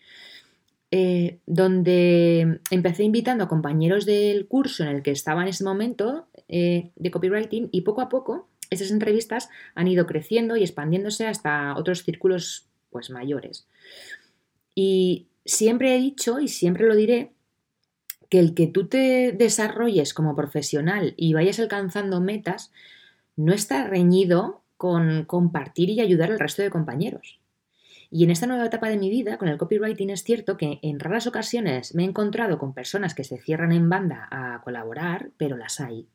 eh, 0.91 1.39
donde 1.47 2.59
empecé 2.69 3.03
invitando 3.03 3.43
a 3.43 3.47
compañeros 3.47 4.05
del 4.05 4.47
curso 4.47 4.83
en 4.83 4.89
el 4.89 5.01
que 5.01 5.11
estaba 5.11 5.41
en 5.41 5.47
ese 5.47 5.63
momento 5.63 6.27
eh, 6.47 6.91
de 6.95 7.11
copywriting 7.11 7.69
y 7.71 7.81
poco 7.81 8.01
a 8.01 8.09
poco 8.09 8.47
esas 8.69 8.91
entrevistas 8.91 9.49
han 9.75 9.87
ido 9.87 10.05
creciendo 10.05 10.55
y 10.55 10.61
expandiéndose 10.61 11.27
hasta 11.27 11.75
otros 11.77 12.03
círculos 12.03 12.67
pues 12.91 13.09
mayores. 13.09 13.67
Y 14.75 15.27
siempre 15.45 15.95
he 15.95 15.99
dicho 15.99 16.39
y 16.39 16.47
siempre 16.47 16.87
lo 16.87 16.95
diré 16.95 17.31
que 18.29 18.39
el 18.39 18.53
que 18.53 18.67
tú 18.67 18.87
te 18.87 19.31
desarrolles 19.31 20.13
como 20.13 20.35
profesional 20.35 21.13
y 21.17 21.33
vayas 21.33 21.59
alcanzando 21.59 22.19
metas 22.19 22.71
no 23.35 23.53
está 23.53 23.87
reñido 23.87 24.63
con 24.77 25.25
compartir 25.25 25.89
y 25.89 26.01
ayudar 26.01 26.31
al 26.31 26.39
resto 26.39 26.61
de 26.61 26.69
compañeros. 26.69 27.39
Y 28.15 28.23
en 28.23 28.29
esta 28.29 28.45
nueva 28.45 28.65
etapa 28.65 28.89
de 28.89 28.97
mi 28.97 29.09
vida, 29.09 29.39
con 29.39 29.47
el 29.47 29.57
copywriting, 29.57 30.11
es 30.11 30.23
cierto 30.23 30.55
que 30.55 30.77
en 30.83 30.99
raras 30.99 31.25
ocasiones 31.25 31.95
me 31.95 32.03
he 32.03 32.05
encontrado 32.05 32.59
con 32.59 32.73
personas 32.73 33.15
que 33.15 33.23
se 33.23 33.39
cierran 33.39 33.71
en 33.71 33.89
banda 33.89 34.27
a 34.29 34.61
colaborar, 34.61 35.31
pero 35.37 35.57
las 35.57 35.79
hay. 35.79 36.07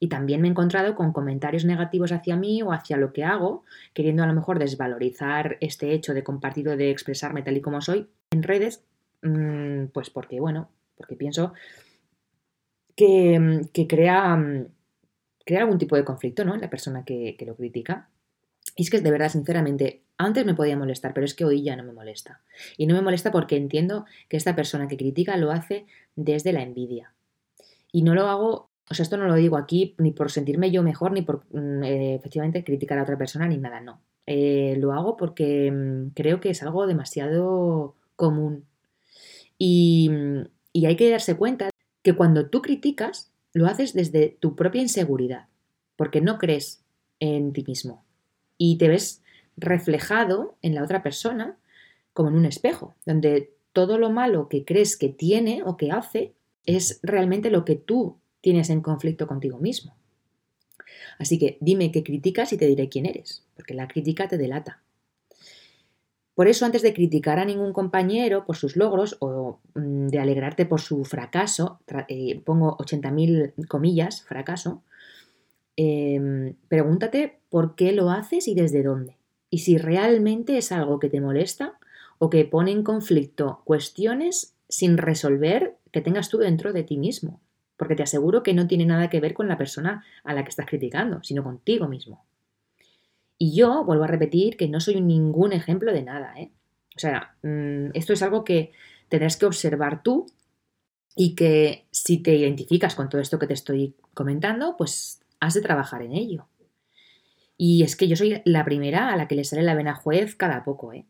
Y 0.00 0.08
también 0.08 0.40
me 0.40 0.48
he 0.48 0.50
encontrado 0.50 0.96
con 0.96 1.12
comentarios 1.12 1.64
negativos 1.64 2.10
hacia 2.10 2.34
mí 2.34 2.62
o 2.62 2.72
hacia 2.72 2.96
lo 2.96 3.12
que 3.12 3.22
hago, 3.22 3.64
queriendo 3.94 4.24
a 4.24 4.26
lo 4.26 4.34
mejor 4.34 4.58
desvalorizar 4.58 5.56
este 5.60 5.92
hecho 5.92 6.14
de 6.14 6.24
compartir 6.24 6.68
o 6.68 6.76
de 6.76 6.90
expresarme 6.90 7.42
tal 7.42 7.56
y 7.58 7.60
como 7.60 7.80
soy 7.80 8.08
en 8.32 8.42
redes, 8.42 8.82
mm, 9.22 9.86
pues 9.92 10.10
porque, 10.10 10.40
bueno, 10.40 10.70
porque 10.96 11.14
pienso 11.14 11.52
que, 12.96 13.38
mm, 13.38 13.86
crea, 13.86 14.36
mm, 15.50 15.54
crea, 15.54 15.60
algún 15.62 15.78
tipo 15.78 15.96
de 15.96 16.04
conflicto, 16.04 16.44
¿no? 16.44 16.54
En 16.54 16.60
la 16.60 16.70
persona 16.70 17.04
que, 17.04 17.36
lo 17.46 17.56
critica. 17.56 18.08
Y 18.76 18.82
es 18.84 18.90
que 18.90 19.00
de 19.00 19.10
verdad, 19.10 19.30
sinceramente, 19.30 20.02
antes 20.16 20.44
me 20.46 20.54
podía 20.54 20.76
molestar, 20.76 21.12
pero 21.14 21.24
es 21.24 21.34
que 21.34 21.44
hoy 21.44 21.62
ya 21.62 21.76
no 21.76 21.84
me 21.84 21.92
molesta. 21.92 22.40
Y 22.76 22.86
no 22.86 22.94
me 22.94 23.02
molesta 23.02 23.30
porque 23.32 23.56
entiendo 23.56 24.04
que 24.28 24.36
esta 24.36 24.54
persona 24.54 24.88
que 24.88 24.96
critica 24.96 25.36
lo 25.36 25.50
hace 25.50 25.86
desde 26.16 26.52
la 26.52 26.62
envidia. 26.62 27.12
Y 27.92 28.02
no 28.02 28.14
lo 28.14 28.28
hago 28.28 28.70
o 28.90 28.94
sea, 28.94 29.04
esto 29.04 29.16
no 29.16 29.26
lo 29.26 29.34
digo 29.34 29.56
aquí 29.56 29.94
ni 29.98 30.10
por 30.10 30.32
sentirme 30.32 30.72
yo 30.72 30.82
mejor, 30.82 31.12
ni 31.12 31.22
por 31.22 31.44
mm, 31.52 31.84
eh, 31.84 32.14
efectivamente 32.16 32.64
criticar 32.64 32.98
a 32.98 33.04
otra 33.04 33.16
persona, 33.16 33.46
ni 33.46 33.56
nada, 33.56 33.80
no. 33.80 34.00
Eh, 34.26 34.74
lo 34.78 34.92
hago 34.92 35.16
porque 35.16 35.70
mm, 35.70 36.08
creo 36.10 36.40
que 36.40 36.50
es 36.50 36.62
algo 36.64 36.86
demasiado 36.88 37.94
común. 38.16 38.64
Mm, 39.60 40.42
y 40.72 40.86
hay 40.86 40.96
que 40.96 41.10
darse 41.10 41.36
cuenta 41.36 41.70
que 42.02 42.14
cuando 42.14 42.48
tú 42.48 42.62
criticas, 42.62 43.30
lo 43.52 43.66
haces 43.66 43.94
desde 43.94 44.36
tu 44.40 44.56
propia 44.56 44.82
inseguridad, 44.82 45.48
porque 45.96 46.20
no 46.20 46.38
crees 46.38 46.82
en 47.18 47.52
ti 47.52 47.64
mismo. 47.66 48.04
Y 48.56 48.78
te 48.78 48.88
ves 48.88 49.22
reflejado 49.56 50.56
en 50.62 50.74
la 50.74 50.82
otra 50.82 51.02
persona 51.02 51.56
como 52.12 52.28
en 52.28 52.36
un 52.36 52.46
espejo, 52.46 52.94
donde 53.06 53.52
todo 53.72 53.98
lo 53.98 54.10
malo 54.10 54.48
que 54.48 54.64
crees 54.64 54.96
que 54.96 55.08
tiene 55.08 55.62
o 55.64 55.76
que 55.76 55.90
hace 55.90 56.34
es 56.66 57.00
realmente 57.02 57.50
lo 57.50 57.64
que 57.64 57.76
tú 57.76 58.18
tienes 58.40 58.70
en 58.70 58.80
conflicto 58.80 59.26
contigo 59.26 59.58
mismo. 59.58 59.94
Así 61.18 61.38
que 61.38 61.58
dime 61.60 61.92
qué 61.92 62.02
criticas 62.02 62.52
y 62.52 62.56
te 62.56 62.66
diré 62.66 62.88
quién 62.88 63.06
eres, 63.06 63.44
porque 63.54 63.74
la 63.74 63.88
crítica 63.88 64.28
te 64.28 64.38
delata. 64.38 64.82
Por 66.34 66.48
eso, 66.48 66.64
antes 66.64 66.82
de 66.82 66.94
criticar 66.94 67.38
a 67.38 67.44
ningún 67.44 67.72
compañero 67.72 68.44
por 68.46 68.56
sus 68.56 68.76
logros 68.76 69.16
o 69.20 69.58
mm, 69.74 70.08
de 70.08 70.18
alegrarte 70.18 70.66
por 70.66 70.80
su 70.80 71.04
fracaso, 71.04 71.80
eh, 72.08 72.40
pongo 72.44 72.76
80.000 72.78 73.66
comillas, 73.68 74.22
fracaso, 74.22 74.82
em, 75.76 76.54
pregúntate 76.68 77.40
por 77.50 77.74
qué 77.74 77.92
lo 77.92 78.10
haces 78.10 78.48
y 78.48 78.54
desde 78.54 78.82
dónde. 78.82 79.16
Y 79.50 79.58
si 79.58 79.78
realmente 79.78 80.56
es 80.58 80.72
algo 80.72 80.98
que 80.98 81.08
te 81.08 81.20
molesta 81.20 81.78
o 82.18 82.30
que 82.30 82.44
pone 82.44 82.70
en 82.70 82.84
conflicto 82.84 83.62
cuestiones 83.64 84.54
sin 84.68 84.98
resolver 84.98 85.76
que 85.92 86.00
tengas 86.00 86.28
tú 86.28 86.38
dentro 86.38 86.72
de 86.72 86.84
ti 86.84 86.96
mismo 86.96 87.40
porque 87.80 87.96
te 87.96 88.02
aseguro 88.02 88.42
que 88.42 88.52
no 88.52 88.66
tiene 88.66 88.84
nada 88.84 89.08
que 89.08 89.20
ver 89.20 89.32
con 89.32 89.48
la 89.48 89.56
persona 89.56 90.04
a 90.22 90.34
la 90.34 90.44
que 90.44 90.50
estás 90.50 90.66
criticando, 90.66 91.22
sino 91.22 91.42
contigo 91.42 91.88
mismo. 91.88 92.26
Y 93.42 93.54
yo 93.54 93.84
vuelvo 93.84 94.04
a 94.04 94.06
repetir 94.06 94.58
que 94.58 94.68
no 94.68 94.80
soy 94.80 95.00
ningún 95.00 95.54
ejemplo 95.54 95.94
de 95.94 96.02
nada. 96.02 96.34
¿eh? 96.36 96.50
O 96.94 96.98
sea, 96.98 97.34
mm, 97.42 97.86
esto 97.94 98.12
es 98.12 98.22
algo 98.22 98.44
que 98.44 98.72
tendrás 99.08 99.38
que 99.38 99.46
observar 99.46 100.02
tú 100.02 100.26
y 101.16 101.34
que 101.34 101.86
si 101.90 102.18
te 102.18 102.36
identificas 102.36 102.94
con 102.94 103.08
todo 103.08 103.18
esto 103.18 103.38
que 103.38 103.46
te 103.46 103.54
estoy 103.54 103.94
comentando, 104.12 104.76
pues 104.76 105.22
has 105.40 105.54
de 105.54 105.62
trabajar 105.62 106.02
en 106.02 106.12
ello. 106.12 106.48
Y 107.56 107.82
es 107.82 107.96
que 107.96 108.08
yo 108.08 108.14
soy 108.14 108.42
la 108.44 108.66
primera 108.66 109.08
a 109.08 109.16
la 109.16 109.26
que 109.26 109.36
le 109.36 109.44
sale 109.44 109.62
la 109.62 109.74
vena 109.74 109.94
juez 109.94 110.36
cada 110.36 110.62
poco. 110.62 110.92
¿eh? 110.92 111.06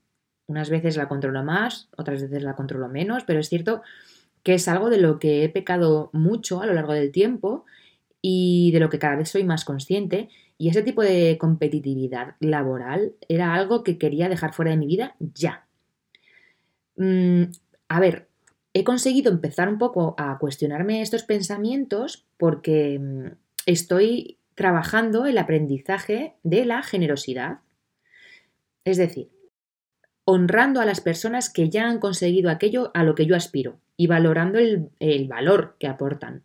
Unas 0.47 0.71
veces 0.71 0.97
la 0.97 1.09
controlo 1.09 1.43
más, 1.43 1.89
otras 1.97 2.23
veces 2.23 2.45
la 2.45 2.55
controlo 2.55 2.89
menos, 2.89 3.25
pero 3.25 3.41
es 3.41 3.49
cierto 3.49 3.83
que 4.45 4.55
es 4.55 4.69
algo 4.69 4.89
de 4.89 4.99
lo 4.99 5.19
que 5.19 5.43
he 5.43 5.49
pecado 5.49 6.11
mucho 6.13 6.63
a 6.63 6.67
lo 6.67 6.75
largo 6.75 6.93
del 6.93 7.11
tiempo 7.11 7.65
y 8.23 8.71
de 8.71 8.79
lo 8.79 8.89
que 8.89 9.01
cada 9.01 9.17
vez 9.17 9.31
soy 9.31 9.43
más 9.43 9.65
consciente. 9.65 10.29
Y 10.61 10.69
ese 10.69 10.83
tipo 10.83 11.01
de 11.01 11.39
competitividad 11.39 12.35
laboral 12.39 13.15
era 13.31 13.55
algo 13.55 13.83
que 13.83 13.97
quería 13.97 14.29
dejar 14.29 14.53
fuera 14.53 14.73
de 14.73 14.77
mi 14.77 14.87
vida 14.87 15.17
ya. 15.19 15.65
Mm, 16.97 17.45
a 17.89 17.99
ver, 17.99 18.29
he 18.75 18.85
conseguido 18.85 19.33
empezar 19.33 19.71
un 19.71 19.79
poco 19.79 20.15
a 20.19 20.37
cuestionarme 20.39 21.01
estos 21.01 21.23
pensamientos 21.23 22.27
porque 22.37 22.99
mm, 23.01 23.27
estoy 23.65 24.37
trabajando 24.55 25.25
el 25.25 25.39
aprendizaje 25.39 26.35
de 26.43 26.67
la 26.67 26.83
generosidad. 26.83 27.61
Es 28.85 28.99
decir, 28.99 29.31
honrando 30.27 30.83
a 30.83 30.85
las 30.85 31.01
personas 31.01 31.49
que 31.49 31.71
ya 31.71 31.89
han 31.89 32.01
conseguido 32.01 32.51
aquello 32.51 32.91
a 32.93 33.03
lo 33.03 33.15
que 33.15 33.25
yo 33.25 33.35
aspiro 33.35 33.79
y 33.97 34.09
valorando 34.09 34.59
el, 34.59 35.27
valor 35.27 35.77
que 35.79 35.87
aportan. 35.87 36.43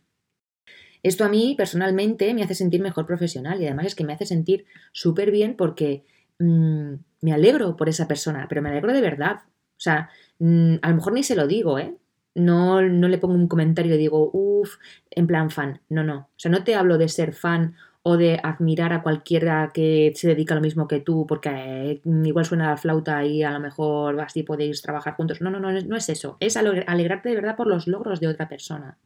Esto 1.05 1.23
a 1.23 1.29
mí 1.29 1.53
personalmente 1.55 2.33
me 2.33 2.41
hace 2.41 2.55
sentir 2.55 2.81
mejor 2.81 3.05
profesional 3.05 3.61
y 3.61 3.67
además 3.67 3.85
es 3.85 3.93
que 3.93 4.03
me 4.03 4.13
hace 4.13 4.25
sentir 4.25 4.65
súper 4.91 5.29
bien 5.29 5.55
porque 5.55 6.03
mm, 6.39 6.93
me 7.21 7.31
alegro 7.31 7.75
por 7.75 7.89
esa 7.89 8.07
persona, 8.07 8.47
pero 8.49 8.63
me 8.63 8.69
alegro 8.69 8.91
de 8.91 9.01
verdad. 9.01 9.41
O 9.45 9.79
sea, 9.79 10.09
mm, 10.39 10.77
a 10.81 10.89
lo 10.89 10.95
mejor 10.95 11.13
ni 11.13 11.21
se 11.21 11.35
lo 11.35 11.45
digo, 11.45 11.77
¿eh? 11.77 11.95
No, 12.33 12.81
no 12.81 13.07
le 13.07 13.19
pongo 13.19 13.35
un 13.35 13.47
comentario 13.47 13.93
y 13.93 13.99
digo, 13.99 14.31
uff, 14.33 14.77
en 15.11 15.27
plan 15.27 15.51
fan. 15.51 15.79
No, 15.89 16.03
no. 16.03 16.17
O 16.17 16.37
sea, 16.37 16.49
no 16.49 16.63
te 16.63 16.73
hablo 16.73 16.97
de 16.97 17.07
ser 17.07 17.33
fan 17.33 17.75
o 18.01 18.17
de 18.17 18.39
admirar 18.41 18.91
a 18.91 19.03
cualquiera 19.03 19.69
que 19.75 20.11
se 20.15 20.27
dedica 20.29 20.55
a 20.55 20.57
lo 20.57 20.61
mismo 20.61 20.87
que 20.87 21.01
tú 21.01 21.27
porque 21.27 21.49
eh, 21.51 22.01
igual 22.23 22.45
suena 22.45 22.71
la 22.71 22.77
flauta 22.77 23.23
y 23.23 23.43
a 23.43 23.51
lo 23.51 23.59
mejor 23.59 24.19
así 24.21 24.41
podéis 24.41 24.81
trabajar 24.81 25.13
juntos. 25.13 25.39
No, 25.39 25.51
no, 25.51 25.59
no, 25.59 25.71
no 25.71 25.95
es 25.97 26.09
eso. 26.09 26.37
Es 26.39 26.57
alegrarte 26.57 27.29
de 27.29 27.35
verdad 27.35 27.55
por 27.55 27.67
los 27.67 27.85
logros 27.87 28.19
de 28.19 28.27
otra 28.27 28.49
persona, 28.49 28.97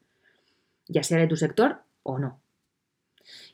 ya 0.87 1.03
sea 1.03 1.17
de 1.17 1.27
tu 1.27 1.35
sector 1.35 1.88
o 2.09 2.19
no. 2.19 2.41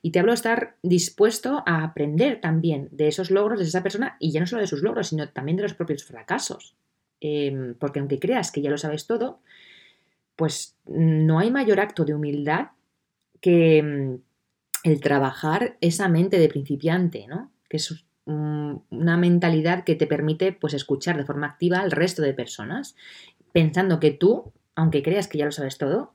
Y 0.02 0.12
te 0.12 0.20
hablo 0.20 0.32
de 0.32 0.36
estar 0.36 0.78
dispuesto 0.84 1.64
a 1.66 1.84
aprender 1.84 2.40
también 2.40 2.90
de 2.92 3.08
esos 3.08 3.32
logros 3.32 3.60
de 3.60 3.66
esa 3.66 3.84
persona 3.84 4.18
y 4.20 4.32
ya 4.32 4.40
no 4.40 4.48
solo 4.48 4.62
de 4.62 4.68
sus 4.68 4.82
logros, 4.82 5.08
sino 5.08 5.30
también 5.30 5.58
de 5.58 5.64
los 5.64 5.74
propios 5.74 6.04
fracasos. 6.04 6.76
Em, 7.20 7.76
porque 7.76 8.00
aunque 8.00 8.20
creas 8.20 8.52
que 8.52 8.62
ya 8.62 8.70
lo 8.70 8.78
sabes 8.78 9.08
todo, 9.08 9.40
pues 10.36 10.78
no 10.86 11.40
hay 11.40 11.50
mayor 11.52 11.80
acto 11.80 12.06
de 12.06 12.14
humildad 12.14 12.68
que 13.42 13.78
em, 13.78 14.20
el 14.84 15.02
trabajar 15.02 15.78
esa 15.82 16.08
mente 16.10 16.38
de 16.38 16.50
principiante, 16.50 17.26
¿no? 17.28 17.52
Que 17.70 17.78
es 17.78 18.06
una 18.26 19.18
mentalidad 19.18 19.84
que 19.84 19.96
te 19.96 20.08
permite 20.08 20.52
pues 20.52 20.74
escuchar 20.74 21.18
de 21.18 21.26
forma 21.26 21.48
activa 21.48 21.80
al 21.80 21.92
resto 21.92 22.22
de 22.22 22.34
personas, 22.34 22.96
pensando 23.52 24.00
que 24.00 24.12
tú, 24.12 24.52
aunque 24.76 25.04
creas 25.04 25.28
que 25.28 25.38
ya 25.38 25.46
lo 25.46 25.52
sabes 25.52 25.78
todo, 25.78 26.14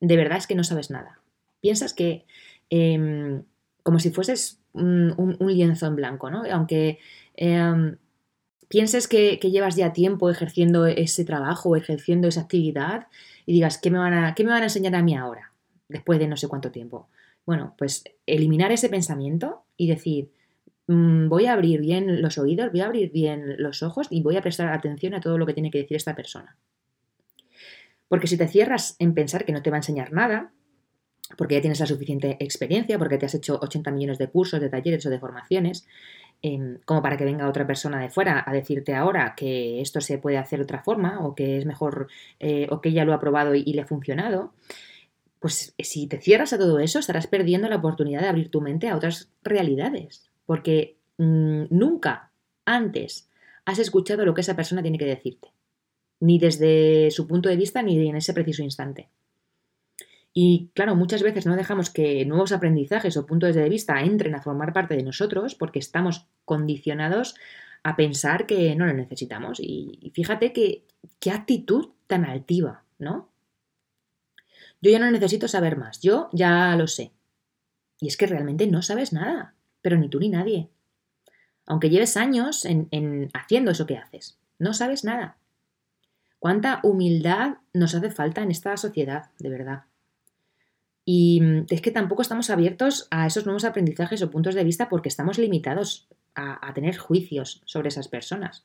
de 0.00 0.16
verdad 0.16 0.38
es 0.38 0.46
que 0.46 0.54
no 0.54 0.64
sabes 0.64 0.90
nada. 0.90 1.20
Piensas 1.64 1.94
que 1.94 2.26
em, 2.68 3.42
como 3.82 3.98
si 3.98 4.10
fueses 4.10 4.60
un, 4.74 5.38
lienzo 5.40 5.86
en 5.86 5.96
blanco, 5.96 6.28
¿no? 6.28 6.42
Aunque 6.52 6.98
em, 7.36 7.96
pienses 8.68 9.08
que, 9.08 9.36
llevas 9.36 9.74
ya 9.74 9.94
tiempo 9.94 10.28
ejerciendo 10.28 10.84
ese 10.84 11.24
trabajo, 11.24 11.74
ejerciendo 11.74 12.28
esa 12.28 12.42
actividad, 12.42 13.06
y 13.46 13.54
digas, 13.54 13.78
¿qué 13.78 13.90
me, 13.90 13.96
van 13.96 14.12
a, 14.12 14.34
¿qué 14.34 14.44
me 14.44 14.50
van 14.50 14.60
a 14.60 14.66
enseñar 14.66 14.94
a 14.94 15.02
mí 15.02 15.16
ahora? 15.16 15.52
Después 15.88 16.18
de 16.18 16.28
no 16.28 16.36
sé 16.36 16.48
cuánto 16.48 16.70
tiempo. 16.70 17.08
Bueno, 17.46 17.74
pues 17.78 18.04
eliminar 18.26 18.70
ese 18.70 18.90
pensamiento 18.90 19.64
y 19.78 19.88
decir, 19.88 20.32
mm, 20.86 21.30
voy 21.30 21.46
a 21.46 21.54
abrir 21.54 21.80
bien 21.80 22.20
los 22.20 22.36
oídos, 22.36 22.72
voy 22.72 22.82
a 22.82 22.86
abrir 22.88 23.10
bien 23.10 23.54
los 23.56 23.82
ojos 23.82 24.08
y 24.10 24.20
voy 24.20 24.36
a 24.36 24.42
prestar 24.42 24.68
atención 24.68 25.14
a 25.14 25.22
todo 25.22 25.38
lo 25.38 25.46
que 25.46 25.54
tiene 25.54 25.70
que 25.70 25.78
decir 25.78 25.96
esta 25.96 26.14
persona. 26.14 26.58
Porque 28.08 28.26
si 28.26 28.36
te 28.36 28.48
cierras 28.48 28.96
en 28.98 29.14
pensar 29.14 29.46
que 29.46 29.52
no 29.52 29.62
te 29.62 29.70
va 29.70 29.76
a 29.76 29.80
enseñar 29.80 30.12
nada, 30.12 30.52
porque 31.36 31.54
ya 31.54 31.60
tienes 31.60 31.80
la 31.80 31.86
suficiente 31.86 32.36
experiencia, 32.40 32.98
porque 32.98 33.18
te 33.18 33.26
has 33.26 33.34
hecho 33.34 33.58
80 33.60 33.90
millones 33.90 34.18
de 34.18 34.28
cursos, 34.28 34.60
de 34.60 34.68
talleres 34.68 35.04
o 35.06 35.10
de 35.10 35.18
formaciones, 35.18 35.86
em, 36.42 36.78
como 36.84 37.02
para 37.02 37.16
que 37.16 37.24
venga 37.24 37.48
otra 37.48 37.66
persona 37.66 38.00
de 38.00 38.10
fuera 38.10 38.44
a 38.46 38.52
decirte 38.52 38.94
ahora 38.94 39.34
que 39.36 39.80
esto 39.80 40.00
se 40.00 40.18
puede 40.18 40.36
hacer 40.36 40.58
de 40.58 40.64
otra 40.64 40.82
forma 40.82 41.24
o 41.24 41.34
que 41.34 41.58
es 41.58 41.64
mejor 41.66 42.08
eh, 42.40 42.66
o 42.70 42.80
que 42.80 42.92
ya 42.92 43.04
lo 43.04 43.14
ha 43.14 43.20
probado 43.20 43.54
y, 43.54 43.64
le 43.64 43.82
ha 43.82 43.86
funcionado, 43.86 44.52
pues 45.40 45.74
si 45.78 46.06
te 46.06 46.20
cierras 46.20 46.52
a 46.52 46.58
todo 46.58 46.78
eso 46.78 46.98
estarás 46.98 47.26
perdiendo 47.26 47.68
la 47.68 47.76
oportunidad 47.76 48.20
de 48.20 48.28
abrir 48.28 48.50
tu 48.50 48.60
mente 48.60 48.88
a 48.88 48.96
otras 48.96 49.30
realidades, 49.42 50.30
porque 50.46 50.96
mm, 51.18 51.64
nunca 51.70 52.30
antes 52.66 53.28
has 53.64 53.78
escuchado 53.78 54.24
lo 54.24 54.34
que 54.34 54.42
esa 54.42 54.56
persona 54.56 54.82
tiene 54.82 54.98
que 54.98 55.06
decirte, 55.06 55.52
ni 56.20 56.38
desde 56.38 57.10
su 57.10 57.26
punto 57.26 57.48
de 57.48 57.56
vista 57.56 57.82
ni 57.82 58.08
en 58.08 58.16
ese 58.16 58.34
preciso 58.34 58.62
instante. 58.62 59.08
Y 60.36 60.70
claro, 60.74 60.96
muchas 60.96 61.22
veces 61.22 61.46
no 61.46 61.54
dejamos 61.54 61.90
que 61.90 62.26
nuevos 62.26 62.50
aprendizajes 62.50 63.16
o 63.16 63.24
puntos 63.24 63.54
de 63.54 63.68
vista 63.68 64.00
entren 64.02 64.34
a 64.34 64.42
formar 64.42 64.72
parte 64.72 64.96
de 64.96 65.04
nosotros 65.04 65.54
porque 65.54 65.78
estamos 65.78 66.26
condicionados 66.44 67.36
a 67.84 67.94
pensar 67.94 68.44
que 68.46 68.74
no 68.74 68.84
lo 68.84 68.92
necesitamos. 68.92 69.60
Y 69.60 70.10
fíjate 70.12 70.52
que 70.52 70.84
qué 71.20 71.30
actitud 71.30 71.90
tan 72.08 72.24
altiva, 72.24 72.82
¿no? 72.98 73.28
Yo 74.80 74.90
ya 74.90 74.98
no 74.98 75.10
necesito 75.10 75.48
saber 75.48 75.76
más, 75.76 76.00
yo 76.00 76.28
ya 76.32 76.76
lo 76.76 76.86
sé. 76.86 77.12
Y 78.00 78.08
es 78.08 78.16
que 78.16 78.26
realmente 78.26 78.66
no 78.66 78.82
sabes 78.82 79.12
nada, 79.12 79.54
pero 79.80 79.96
ni 79.96 80.08
tú 80.08 80.18
ni 80.18 80.28
nadie. 80.28 80.68
Aunque 81.64 81.88
lleves 81.88 82.16
años 82.16 82.64
en, 82.64 82.88
en 82.90 83.30
haciendo 83.32 83.70
eso 83.70 83.86
que 83.86 83.96
haces, 83.96 84.36
no 84.58 84.74
sabes 84.74 85.04
nada. 85.04 85.38
¿Cuánta 86.38 86.80
humildad 86.82 87.58
nos 87.72 87.94
hace 87.94 88.10
falta 88.10 88.42
en 88.42 88.50
esta 88.50 88.76
sociedad, 88.76 89.30
de 89.38 89.48
verdad? 89.48 89.84
Y 91.04 91.40
mm, 91.40 91.66
es 91.70 91.80
que 91.80 91.90
tampoco 91.90 92.22
estamos 92.22 92.50
abiertos 92.50 93.06
a 93.10 93.26
esos 93.26 93.44
nuevos 93.44 93.64
aprendizajes 93.64 94.22
o 94.22 94.30
puntos 94.30 94.54
de 94.54 94.64
vista 94.64 94.88
porque 94.88 95.08
estamos 95.08 95.38
limitados 95.38 96.08
a, 96.34 96.72
tener 96.74 96.96
juicios 96.96 97.62
sobre 97.64 97.88
esas 97.88 98.08
personas. 98.08 98.64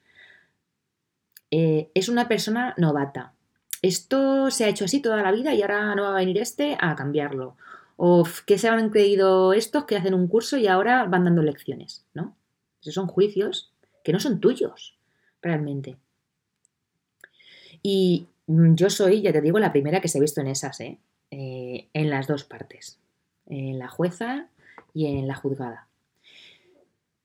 Eh, 1.52 1.92
es 1.94 2.10
una 2.10 2.28
persona 2.28 2.74
novata. 2.78 3.34
Esto 3.82 4.50
se 4.50 4.66
ha 4.66 4.70
hecho 4.70 4.86
así 4.86 5.02
toda 5.02 5.22
la 5.22 5.32
vida 5.32 5.54
y 5.54 5.62
ahora 5.62 5.94
no 5.96 6.04
va 6.04 6.10
a 6.10 6.20
venir 6.20 6.40
este 6.40 6.78
a 6.80 6.96
cambiarlo. 6.96 7.56
O 7.96 8.24
que 8.46 8.58
se 8.58 8.70
han 8.70 8.90
creído 8.90 9.54
estos 9.54 9.86
que 9.86 9.98
hacen 9.98 10.14
un 10.14 10.28
curso 10.28 10.58
y 10.58 10.68
ahora 10.68 11.06
van 11.06 11.26
dando 11.26 11.44
lecciones, 11.44 12.06
¿no? 12.14 12.36
Esos 12.82 12.94
son 12.94 13.08
juicios 13.08 13.72
que 14.04 14.14
no 14.14 14.20
son 14.20 14.40
tuyos, 14.40 14.98
realmente. 15.42 15.98
Y 17.84 18.28
mm, 18.48 18.76
yo 18.76 18.90
soy, 18.90 19.22
ya 19.22 19.34
te 19.34 19.42
digo, 19.42 19.60
la 19.60 19.72
primera 19.72 20.02
que 20.02 20.08
se 20.08 20.18
ha 20.18 20.22
visto 20.22 20.42
en 20.42 20.48
esas, 20.48 20.80
¿eh? 20.80 20.98
Eh, 21.32 21.90
en 21.94 22.10
las 22.10 22.26
dos 22.26 22.44
partes, 22.44 23.00
en 23.46 23.78
la 23.78 23.88
jueza 23.88 24.50
y 24.94 25.06
en 25.06 25.28
la 25.28 25.36
juzgada. 25.36 25.88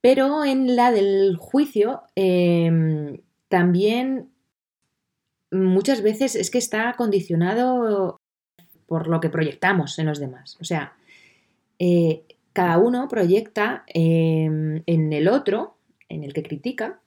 Pero 0.03 0.45
en 0.45 0.77
la 0.77 0.93
del 0.93 1.37
juicio 1.38 2.03
em, 2.14 3.23
también 3.49 4.31
muchas 5.51 6.03
veces 6.03 6.35
es 6.35 6.51
que 6.51 6.59
está 6.59 6.93
condicionado 6.99 8.21
por 8.87 9.09
lo 9.09 9.21
que 9.21 9.31
proyectamos 9.31 9.99
en 9.99 10.05
los 10.05 10.19
demás. 10.19 10.59
O 10.61 10.64
sea, 10.64 10.99
eh, 11.79 12.25
cada 12.53 12.77
uno 12.77 13.09
proyecta 13.09 13.85
em, 13.87 14.83
en 14.85 15.12
el 15.14 15.29
otro, 15.29 15.79
en 16.11 16.25
el 16.25 16.35
que 16.35 16.43
critica, 16.43 17.01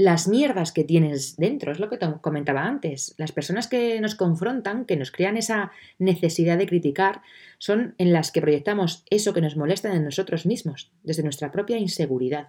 las 0.00 0.28
mierdas 0.28 0.72
que 0.72 0.82
tienes 0.82 1.36
dentro, 1.36 1.72
es 1.72 1.78
lo 1.78 1.90
que 1.90 1.98
te 1.98 2.06
comentaba 2.22 2.64
antes. 2.64 3.14
Las 3.18 3.32
personas 3.32 3.68
que 3.68 4.00
nos 4.00 4.14
confrontan, 4.14 4.86
que 4.86 4.96
nos 4.96 5.10
crean 5.10 5.36
esa 5.36 5.72
necesidad 5.98 6.56
de 6.56 6.66
criticar, 6.66 7.20
son 7.58 7.94
en 7.98 8.14
las 8.14 8.32
que 8.32 8.40
proyectamos 8.40 9.04
eso 9.10 9.34
que 9.34 9.42
nos 9.42 9.58
molesta 9.58 9.94
en 9.94 10.02
nosotros 10.02 10.46
mismos, 10.46 10.90
desde 11.02 11.22
nuestra 11.22 11.52
propia 11.52 11.76
inseguridad. 11.76 12.48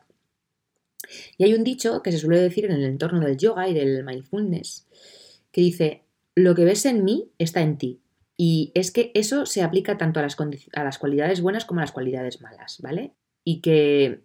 Y 1.37 1.43
hay 1.43 1.53
un 1.53 1.65
dicho 1.65 2.01
que 2.01 2.13
se 2.13 2.19
suele 2.19 2.39
decir 2.39 2.63
en 2.63 2.71
el 2.71 2.85
entorno 2.85 3.19
del 3.19 3.37
yoga 3.37 3.67
y 3.67 3.73
del 3.73 4.05
mindfulness, 4.05 4.87
que 5.51 5.59
dice, 5.59 6.03
lo 6.35 6.55
que 6.55 6.63
ves 6.63 6.85
en 6.85 7.03
mí 7.03 7.31
está 7.37 7.59
en 7.59 7.77
ti. 7.77 7.99
Y 8.37 8.71
es 8.75 8.91
que 8.91 9.11
eso 9.13 9.45
se 9.45 9.61
aplica 9.61 9.97
tanto 9.97 10.21
a 10.21 10.23
las, 10.23 10.37
a 10.39 10.83
las 10.85 10.97
cualidades 10.97 11.41
buenas 11.41 11.65
como 11.65 11.81
a 11.81 11.83
las 11.83 11.91
cualidades 11.91 12.39
malas, 12.39 12.79
¿vale? 12.81 13.11
Y 13.43 13.59
que 13.59 14.21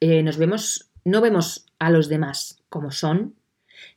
eh, 0.00 0.22
nos 0.22 0.36
vemos 0.36 0.87
no 1.08 1.20
vemos 1.20 1.66
a 1.78 1.90
los 1.90 2.08
demás 2.08 2.62
como 2.68 2.90
son, 2.90 3.34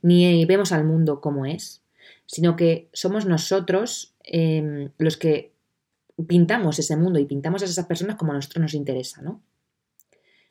ni 0.00 0.44
vemos 0.46 0.72
al 0.72 0.84
mundo 0.84 1.20
como 1.20 1.46
es, 1.46 1.82
sino 2.26 2.56
que 2.56 2.88
somos 2.92 3.26
nosotros 3.26 4.14
em, 4.24 4.90
los 4.98 5.16
que 5.16 5.52
pintamos 6.26 6.78
ese 6.78 6.96
mundo 6.96 7.18
y 7.18 7.26
pintamos 7.26 7.62
a 7.62 7.64
esas 7.64 7.86
personas 7.86 8.16
como 8.16 8.32
a 8.32 8.36
nosotros 8.36 8.62
nos 8.62 8.74
interesa, 8.74 9.22
¿no? 9.22 9.42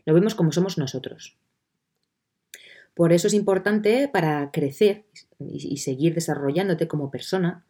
Lo 0.05 0.13
vemos 0.13 0.35
como 0.35 0.51
somos 0.51 0.77
nosotros. 0.77 1.37
Por 2.93 3.13
eso 3.13 3.27
es 3.27 3.33
importante 3.33 4.07
para 4.07 4.51
crecer 4.51 5.05
y 5.39 5.77
seguir 5.77 6.13
desarrollándote 6.13 6.87
como 6.87 7.09
persona, 7.09 7.65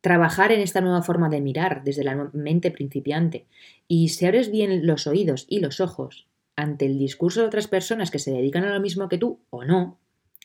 trabajar 0.00 0.52
en 0.52 0.60
esta 0.60 0.80
nueva 0.80 1.02
forma 1.02 1.28
de 1.28 1.40
mirar 1.40 1.82
desde 1.82 2.04
la 2.04 2.30
mente 2.32 2.70
principiante. 2.70 3.46
Y 3.88 4.10
si 4.10 4.26
abres 4.26 4.50
bien 4.50 4.86
los 4.86 5.06
oídos 5.06 5.46
y 5.48 5.60
los 5.60 5.80
ojos 5.80 6.26
ante 6.56 6.86
el 6.86 6.98
discurso 6.98 7.40
de 7.40 7.46
otras 7.46 7.68
personas 7.68 8.10
que 8.10 8.18
se 8.18 8.32
dedican 8.32 8.64
a 8.64 8.72
lo 8.72 8.80
mismo 8.80 9.08
que 9.08 9.18
tú 9.18 9.40
o 9.50 9.64
no, 9.64 9.98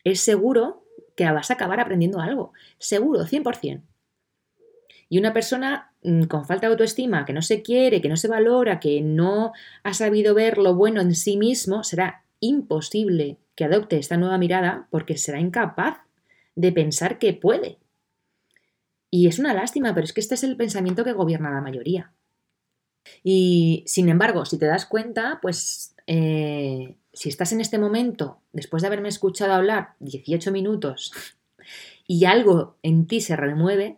es 0.04 0.22
seguro 0.22 0.84
que 1.16 1.30
vas 1.30 1.52
a 1.52 1.56
acabar 1.56 1.80
aprendiendo 1.80 2.20
algo. 2.20 2.54
Seguro, 2.78 3.26
100%. 3.26 3.82
Y 5.10 5.18
una 5.18 5.34
persona 5.34 5.92
mm, 6.04 6.24
con 6.24 6.46
falta 6.46 6.68
de 6.68 6.74
autoestima, 6.74 7.26
que 7.26 7.34
no 7.34 7.42
se 7.42 7.62
quiere, 7.62 8.02
que 8.02 8.10
no 8.10 8.16
se 8.16 8.28
valora, 8.28 8.80
que 8.80 9.02
no 9.02 9.54
ha 9.84 9.94
sabido 9.94 10.34
ver 10.34 10.58
lo 10.58 10.76
bueno 10.76 11.02
en 11.02 11.16
sí 11.16 11.36
mismo, 11.36 11.84
será 11.84 12.24
imposible 12.40 13.38
que 13.56 13.66
adopte 13.66 13.98
esta 13.98 14.18
nueva 14.18 14.38
mirada 14.38 14.88
porque 14.92 15.18
será 15.18 15.40
incapaz 15.40 15.98
de 16.56 16.72
pensar 16.72 17.20
que 17.20 17.34
puede. 17.34 17.80
Y 19.12 19.28
es 19.28 19.40
una 19.40 19.54
lástima, 19.54 19.94
pero 19.94 20.06
es 20.06 20.14
que 20.14 20.22
este 20.22 20.36
es 20.36 20.44
el 20.44 20.56
pensamiento 20.56 21.04
que 21.04 21.14
gobierna 21.14 21.52
la 21.52 21.62
mayoría. 21.62 22.14
Y 23.24 23.84
sin 23.86 24.10
embargo, 24.10 24.46
si 24.46 24.58
te 24.58 24.66
das 24.66 24.86
cuenta, 24.86 25.40
pues 25.42 25.96
eh, 26.08 26.96
si 27.14 27.30
estás 27.30 27.52
en 27.52 27.62
este 27.62 27.78
momento, 27.78 28.40
después 28.54 28.82
de 28.82 28.88
haberme 28.88 29.10
escuchado 29.10 29.54
hablar 29.54 29.94
18 30.00 30.52
minutos 30.52 31.12
y 32.08 32.26
algo 32.26 32.78
en 32.82 33.08
ti 33.08 33.22
se 33.22 33.36
remueve, 33.36 33.98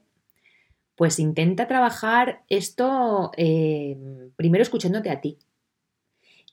pues 0.96 1.20
intenta 1.20 1.68
trabajar 1.68 2.44
esto 2.48 3.32
eh, 3.38 3.98
primero 4.36 4.62
escuchándote 4.62 5.10
a 5.10 5.22
ti. 5.22 5.40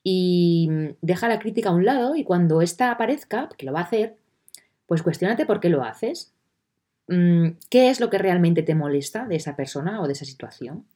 Y 0.03 0.71
deja 1.03 1.29
la 1.29 1.38
crítica 1.38 1.71
a 1.71 1.75
un 1.75 1.85
lado 1.85 2.14
y 2.16 2.25
cuando 2.25 2.62
ésta 2.62 2.90
aparezca, 2.90 3.49
que 3.59 3.66
lo 3.66 3.73
va 3.73 3.81
a 3.81 3.85
hacer, 3.85 4.16
pues 4.87 5.03
cuestionate 5.03 5.44
por 5.44 5.61
qué 5.61 5.68
lo 5.68 5.85
haces. 5.85 6.33
Mm, 7.09 7.59
¿Qué 7.68 7.90
es 7.90 8.01
lo 8.01 8.09
que 8.11 8.18
realmente 8.18 8.62
te 8.62 8.75
molesta 8.75 9.27
de 9.27 9.37
esa 9.37 9.57
persona 9.57 10.01
o 10.01 10.07
de 10.07 10.12
esa 10.12 10.25
situación? 10.25 10.87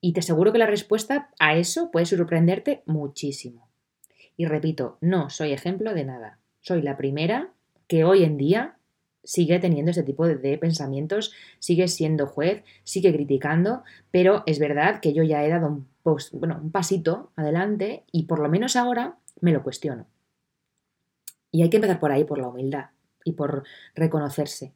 Y 0.00 0.12
te 0.12 0.20
aseguro 0.20 0.52
que 0.52 0.58
la 0.58 0.66
respuesta 0.66 1.30
a 1.38 1.56
eso 1.56 1.90
puede 1.90 2.06
sorprenderte 2.06 2.82
muchísimo. 2.86 3.68
Y 4.36 4.46
repito, 4.46 4.98
no 5.00 5.30
soy 5.30 5.52
ejemplo 5.52 5.94
de 5.94 6.04
nada. 6.04 6.38
Soy 6.60 6.82
la 6.82 6.96
primera 6.96 7.52
que 7.88 8.04
hoy 8.04 8.22
en 8.22 8.36
día 8.36 8.76
sigue 9.24 9.58
teniendo 9.58 9.90
ese 9.90 10.04
tipo 10.04 10.26
de, 10.26 10.58
pensamientos, 10.58 11.32
sigue 11.58 11.88
siendo 11.88 12.26
juez, 12.26 12.64
sigue 12.84 13.12
criticando, 13.12 13.82
pero 14.10 14.42
es 14.46 14.58
verdad 14.58 15.00
que 15.00 15.12
yo 15.12 15.22
ya 15.22 15.44
he 15.44 15.50
dado 15.50 15.66
un, 15.66 15.88
bueno, 16.32 16.58
un 16.62 16.70
pasito 16.70 17.30
adelante 17.36 18.04
y 18.12 18.24
por 18.24 18.38
lo 18.38 18.48
menos 18.48 18.76
ahora 18.76 19.18
me 19.40 19.52
lo 19.52 19.62
cuestiono. 19.62 20.06
Y 21.50 21.62
hay 21.62 21.70
que 21.70 21.76
empezar 21.78 21.98
por 21.98 22.12
ahí, 22.12 22.24
por 22.24 22.38
la 22.38 22.48
humildad 22.48 22.86
y 23.24 23.32
por 23.32 23.64
reconocerse 23.94 24.72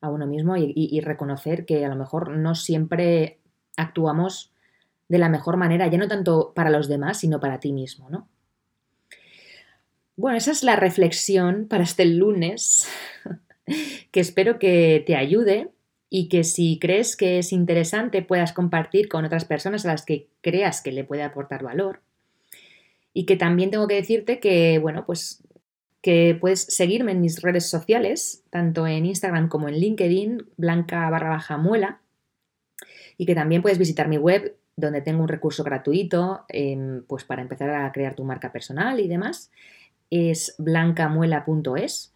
a 0.00 0.10
uno 0.10 0.26
mismo 0.26 0.56
y, 0.56 1.00
reconocer 1.00 1.64
que 1.64 1.84
a 1.84 1.88
lo 1.88 1.96
mejor 1.96 2.30
no 2.30 2.54
siempre 2.54 3.38
actuamos 3.78 4.52
de 5.08 5.18
la 5.18 5.28
mejor 5.28 5.56
manera, 5.56 5.86
ya 5.86 5.98
no 5.98 6.08
tanto 6.08 6.52
para 6.54 6.70
los 6.70 6.88
demás, 6.88 7.20
sino 7.20 7.40
para 7.40 7.60
ti 7.60 7.72
mismo, 7.72 8.10
¿no? 8.10 8.28
Bueno, 10.16 10.36
esa 10.36 10.50
es 10.50 10.62
la 10.62 10.76
reflexión 10.76 11.66
para 11.68 11.84
este 11.84 12.04
lunes, 12.04 12.88
que 14.10 14.20
espero 14.20 14.58
que 14.58 15.02
te 15.06 15.16
ayude 15.16 15.70
y 16.10 16.28
que 16.28 16.44
si 16.44 16.78
crees 16.80 17.16
que 17.16 17.38
es 17.38 17.52
interesante 17.52 18.22
puedas 18.22 18.52
compartir 18.52 19.08
con 19.08 19.24
otras 19.24 19.44
personas 19.44 19.84
a 19.84 19.88
las 19.88 20.04
que 20.04 20.28
creas 20.40 20.82
que 20.82 20.92
le 20.92 21.04
puede 21.04 21.22
aportar 21.22 21.62
valor. 21.62 22.00
Y 23.14 23.26
que 23.26 23.36
también 23.36 23.70
tengo 23.70 23.88
que 23.88 23.94
decirte 23.94 24.40
que, 24.40 24.78
bueno, 24.78 25.06
pues 25.06 25.42
que 26.02 26.36
puedes 26.40 26.62
seguirme 26.62 27.12
en 27.12 27.20
mis 27.20 27.42
redes 27.42 27.68
sociales, 27.68 28.44
tanto 28.50 28.86
en 28.86 29.06
Instagram 29.06 29.48
como 29.48 29.68
en 29.68 29.76
LinkedIn, 29.76 30.46
blanca 30.56 31.08
barra 31.10 31.30
baja 31.30 31.56
muela, 31.56 32.00
y 33.18 33.26
que 33.26 33.34
también 33.34 33.60
puedes 33.60 33.78
visitar 33.78 34.08
mi 34.08 34.16
web 34.16 34.56
donde 34.76 35.02
tengo 35.02 35.20
un 35.20 35.28
recurso 35.28 35.64
gratuito 35.64 36.44
em, 36.48 37.02
pues 37.06 37.24
para 37.24 37.42
empezar 37.42 37.68
a 37.70 37.92
crear 37.92 38.14
tu 38.14 38.24
marca 38.24 38.52
personal 38.52 39.00
y 39.00 39.08
demás. 39.08 39.50
Es 40.08 40.54
blancamuela.es 40.56 42.14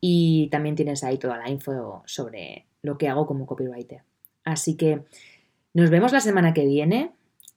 y 0.00 0.48
también 0.50 0.76
tienes 0.76 1.04
ahí 1.04 1.18
toda 1.18 1.36
la 1.36 1.50
info 1.50 2.02
sobre 2.06 2.64
lo 2.82 2.96
que 2.96 3.08
hago 3.08 3.26
como 3.26 3.46
copywriter. 3.46 4.02
Así 4.44 4.76
que 4.76 5.02
nos 5.74 5.90
vemos 5.90 6.12
la 6.12 6.20
semana 6.20 6.54
que 6.54 6.64
viene 6.64 7.10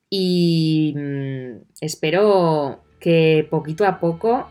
y 0.10 0.94
mm, 0.98 1.58
espero 1.82 2.84
que 3.00 3.48
poquito 3.50 3.86
a 3.86 4.00
poco 4.00 4.48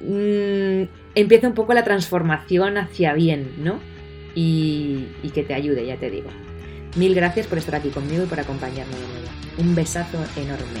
mmm, 0.00 0.84
empiece 1.14 1.46
un 1.46 1.54
poco 1.54 1.74
la 1.74 1.84
transformación 1.84 2.78
hacia 2.78 3.12
bien, 3.14 3.52
¿no? 3.58 3.78
Y, 4.34 5.06
que 5.34 5.42
te 5.42 5.54
ayude, 5.54 5.84
ya 5.86 5.96
te 5.96 6.10
digo. 6.10 6.28
Mil 6.96 7.14
gracias 7.14 7.46
por 7.46 7.58
estar 7.58 7.74
aquí 7.74 7.90
conmigo 7.90 8.24
y 8.24 8.26
por 8.26 8.40
acompañarme 8.40 8.94
de 8.94 9.00
nuevo. 9.00 9.28
Un 9.58 9.74
besazo 9.74 10.18
enorme. 10.36 10.80